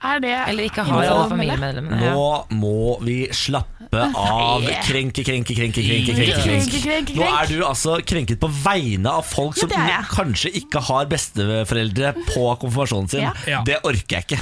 [0.03, 1.99] Er det Eller ikke har alle familiemedlemmene.
[2.03, 2.13] Ja.
[2.13, 4.65] Nå må vi slappe av.
[4.87, 9.55] Krenke, krenke, krenke, krenke, krenke, Krenke, Nå er du altså krenket på vegne av folk
[9.59, 13.23] som er kanskje ikke har besteforeldre på konfirmasjonen sin.
[13.27, 13.33] Ja.
[13.47, 13.61] Ja.
[13.67, 14.39] Det orker jeg ikke.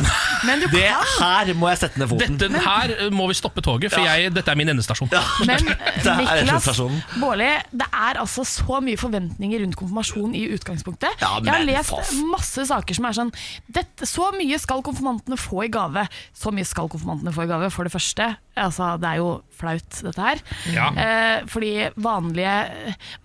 [0.48, 2.40] Men du Det her må jeg sette ned foten.
[2.42, 5.12] Dette her eh, må vi stoppe toget, for jeg, dette er min endestasjon.
[5.46, 5.68] Men
[6.06, 6.82] Det er Niklas.
[7.20, 11.22] Baarli, det er altså så mye forventninger rundt konfirmasjon i utgangspunktet.
[11.22, 13.34] Jeg har lest masse saker som er sånn
[13.68, 16.06] dette, Så mye skal konfirmantene få i gave.
[16.38, 18.30] Så mye skal konfirmantene få i gave, for det første.
[18.56, 19.30] Altså, det er jo
[19.60, 20.42] flaut, dette her.
[20.72, 20.88] Ja.
[20.96, 22.58] Eh, fordi vanlige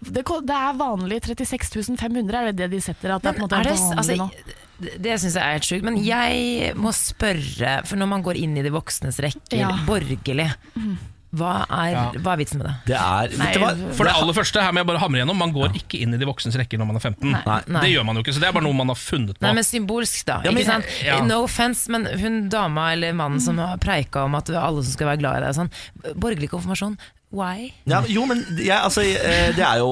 [0.03, 3.15] det, det er vanlig 36 500, er det det de setter?
[3.17, 4.31] At det er på en måte Er det, vanlig altså, nå?
[4.37, 4.63] det
[5.01, 5.85] det syns jeg er helt sjukt.
[5.89, 9.71] Men jeg må spørre, for når man går inn i de voksnes rekker, Ja.
[9.89, 10.51] borgerlig,
[11.37, 12.05] hva er, Ja.
[12.17, 12.75] hva er vitsen med det?
[12.93, 13.51] Det er nei?
[13.97, 16.21] For det aller første, her må jeg bare hamre gjennom Man går ikke inn i
[16.21, 17.31] de voksnes rekker når man er 15.
[17.33, 17.61] Nei.
[17.69, 17.81] Nei.
[17.85, 19.43] Det gjør man jo ikke, så det er bare noe man har funnet på.
[19.47, 20.41] Nei, men symbolsk, da.
[20.45, 20.85] Ja, men- ikke sant?
[21.05, 21.21] ja.
[21.25, 25.09] No offense, men hun dama eller mannen som har preika om at alle som skal
[25.13, 25.71] være glad i deg, sånn.
[26.17, 26.97] borgerlig konfirmasjon,
[27.35, 27.73] why?
[27.91, 29.89] Ja, jo, men ja, altså, eh, det er jo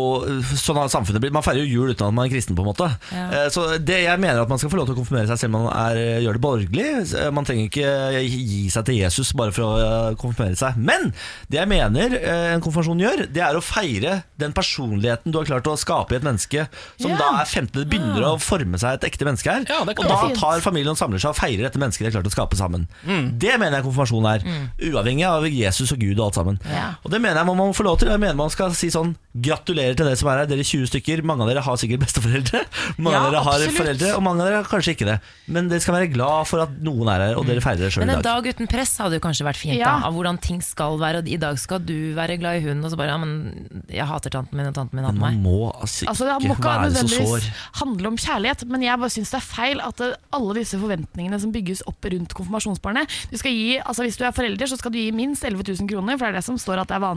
[0.56, 1.32] sånn har samfunnet blitt.
[1.34, 2.86] Man feirer jo jul uten at man er kristen, på en måte.
[3.12, 3.24] Ja.
[3.44, 5.56] Eh, Så det, jeg mener at man skal få lov til å konfirmere seg selv
[5.58, 6.86] om man er, gjør det borgerlig.
[7.18, 10.78] Eh, Man trenger ikke gi seg til Jesus bare for å eh, konfirmere seg.
[10.78, 11.10] Men
[11.50, 15.50] det jeg mener eh, en konfirmasjon gjør, det er å feire den personligheten du har
[15.50, 16.68] klart å skape i et menneske
[17.00, 17.18] som Ja.
[17.18, 17.82] da er 15.
[17.82, 19.66] Det begynner å forme seg et ekte menneske her.
[19.68, 22.30] Ja, og da tar familien og samler seg og feirer dette mennesket de har klart
[22.30, 22.86] å skape sammen.
[23.04, 24.46] Det mener jeg konfirmasjon er.
[24.92, 26.58] Uavhengig av Jesus og Gud og alt sammen.
[26.70, 26.94] Ja.
[27.04, 28.10] Og det mener jeg man må få lov til.
[28.12, 30.46] Jeg mener man skal si sånn Gratulerer til dere som er her.
[30.46, 31.20] Dere er 20 stykker.
[31.26, 32.60] Mange av dere har sikkert besteforeldre.
[33.02, 33.78] Mange Ja, av dere har absolutt.
[33.80, 35.16] foreldre, og mange av dere har kanskje ikke det.
[35.50, 38.04] Men dere skal være glad for at noen er her, og dere feirer det sjøl
[38.06, 38.44] Men en dag.
[38.44, 39.96] dag uten press hadde jo kanskje vært fint, Ja.
[39.98, 40.06] da.
[40.06, 41.18] Av hvordan ting skal være.
[41.24, 44.06] Og I dag skal du være glad i hunden, og så bare ja, men jeg
[44.06, 45.42] hater tanten min, og tanten min hater Man meg.
[45.42, 47.50] må altså Altså, det må ikke være så sår.
[47.82, 51.40] handle om kjærlighet, men jeg bare syns det er feil at det, alle disse forventningene
[51.42, 54.92] som bygges opp rundt konfirmasjonsbarnet du skal gi, altså Hvis du er forelder, så skal
[54.94, 57.00] du gi minst 11 000 kroner, for det er det som står at det er
[57.02, 57.13] vanlig.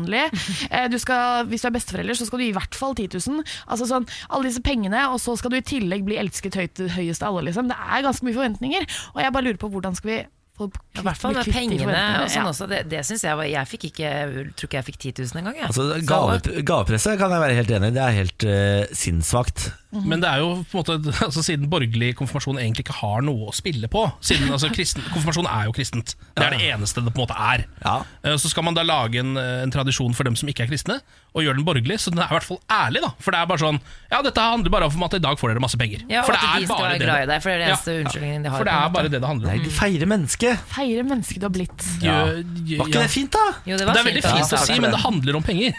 [0.70, 3.08] Eh, Du skal, hvis du er besteforelder, så skal du gi i hvert fall 10
[3.18, 3.44] 000.
[3.68, 7.24] Altså sånn, Alle disse pengene, og så skal du i tillegg bli elsket høyt, høyest
[7.24, 7.50] av alle.
[7.50, 7.68] Liksom.
[7.68, 8.84] Det er ganske mye forventninger,
[9.16, 10.18] og jeg bare lurer på hvordan skal vi
[10.58, 11.86] I hvert fall med pengene
[12.24, 12.50] og sånn Ja.
[12.50, 12.66] også.
[12.68, 14.10] Det, det synes jeg var Jeg fikk ikke
[14.58, 15.60] tror ikke jeg fikk 10 000 engang.
[15.68, 17.94] Altså, gave, gavepresset kan jeg være helt enig i.
[17.94, 19.68] Det er helt uh, sinnssvakt.
[19.92, 23.48] Men det er jo på en måte altså, siden borgerlig konfirmasjon egentlig ikke har noe
[23.48, 24.02] å spille på.
[24.20, 26.16] Siden altså, kristen, Konfirmasjon er jo kristent.
[26.36, 27.64] Det er det eneste det på en måte er.
[27.86, 27.94] Ja.
[28.24, 31.00] Eh, Så skal man da lage en, en tradisjon for dem som ikke er kristne,
[31.38, 33.02] og gjøre den borgerlig, så den er i hvert fall ærlig.
[33.06, 33.80] da For det er bare sånn
[34.12, 36.04] Ja, dette handler bare om at i dag får dere masse penger.
[36.10, 37.50] Ja, for det at er de skal bare være det glad i det- deg, for
[37.50, 38.42] det er det Ja.
[38.44, 38.58] de har.
[38.58, 39.64] For det er bare det det handler Nei, om.
[39.64, 40.66] de feirer mennesket.
[40.74, 41.88] Feire mennesket du har blitt.
[42.04, 42.18] Ja.
[42.26, 43.46] Var ikke det fint, da?
[43.70, 44.36] Jo, det Det er veldig fint.
[44.36, 44.58] fint da.
[44.58, 45.72] å si, men det handler om penger.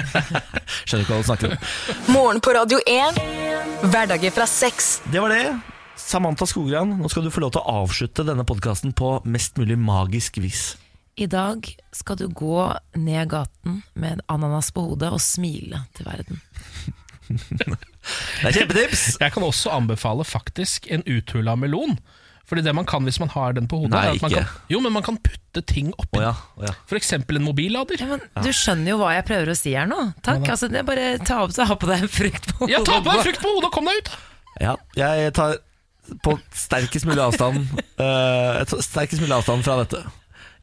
[0.88, 2.14] Skjønner ikke hva du snakker om.
[2.16, 3.19] Morgen på Radio 1.
[3.90, 5.00] Hverdager fra sex.
[5.12, 5.44] Det var det.
[5.96, 9.76] Samantha Skogran, nå skal du få lov til å avslutte denne podkasten på mest mulig
[9.80, 10.62] magisk vis.
[11.20, 12.64] I dag skal du gå
[12.96, 16.40] ned gaten med ananas på hodet og smile til verden.
[17.30, 19.02] Det er kjempetips!
[19.20, 21.98] Jeg kan også anbefale faktisk en uthula melon.
[22.50, 24.42] Fordi det man kan hvis man har den på hodet Nei, er at man ikke.
[24.42, 26.18] kan, Jo, men man kan putte ting oppi.
[26.18, 26.72] Å ja, å ja.
[26.98, 28.02] Eksempel en mobillader.
[28.02, 30.00] Ja, men Du skjønner jo hva jeg prøver å si her nå.
[30.26, 30.42] Takk.
[30.50, 32.74] Altså, det er bare ta, opp, ha på deg en frukt på hodet.
[32.74, 34.12] Ja, ta på deg frukt på hodet og kom deg ut!
[34.60, 34.74] ja.
[34.98, 35.60] Jeg tar
[36.26, 37.60] på sterkest mulig avstand
[38.02, 40.02] eh, sterkest mulig avstand fra dette.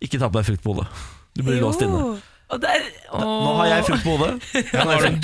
[0.04, 0.90] Ikke ta på deg frukt på hodet.
[1.38, 2.18] Du blir låst inne.
[2.48, 4.38] Der, Nå har jeg frukt på hodet.
[4.72, 5.18] Nå har du en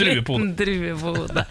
[0.59, 1.45] drue på hodet.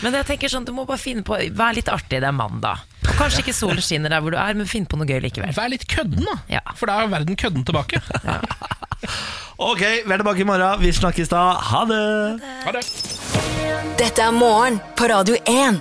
[0.00, 2.80] Men jeg tenker sånn, du må bare finne på Vær litt artig, det er mandag.
[3.04, 5.52] Og kanskje ikke solen skinner der hvor du er, men finn på noe gøy likevel.
[5.56, 6.38] Vær litt kødden, da.
[6.56, 6.62] Ja.
[6.80, 8.00] For da er verden kødden tilbake.
[9.58, 10.78] Ok, vi er tilbake i morgen.
[10.82, 11.40] Vi snakkes da.
[11.70, 11.98] Ha det!
[12.62, 12.82] Ha det.
[13.98, 15.80] Dette er morgen på Radio 1.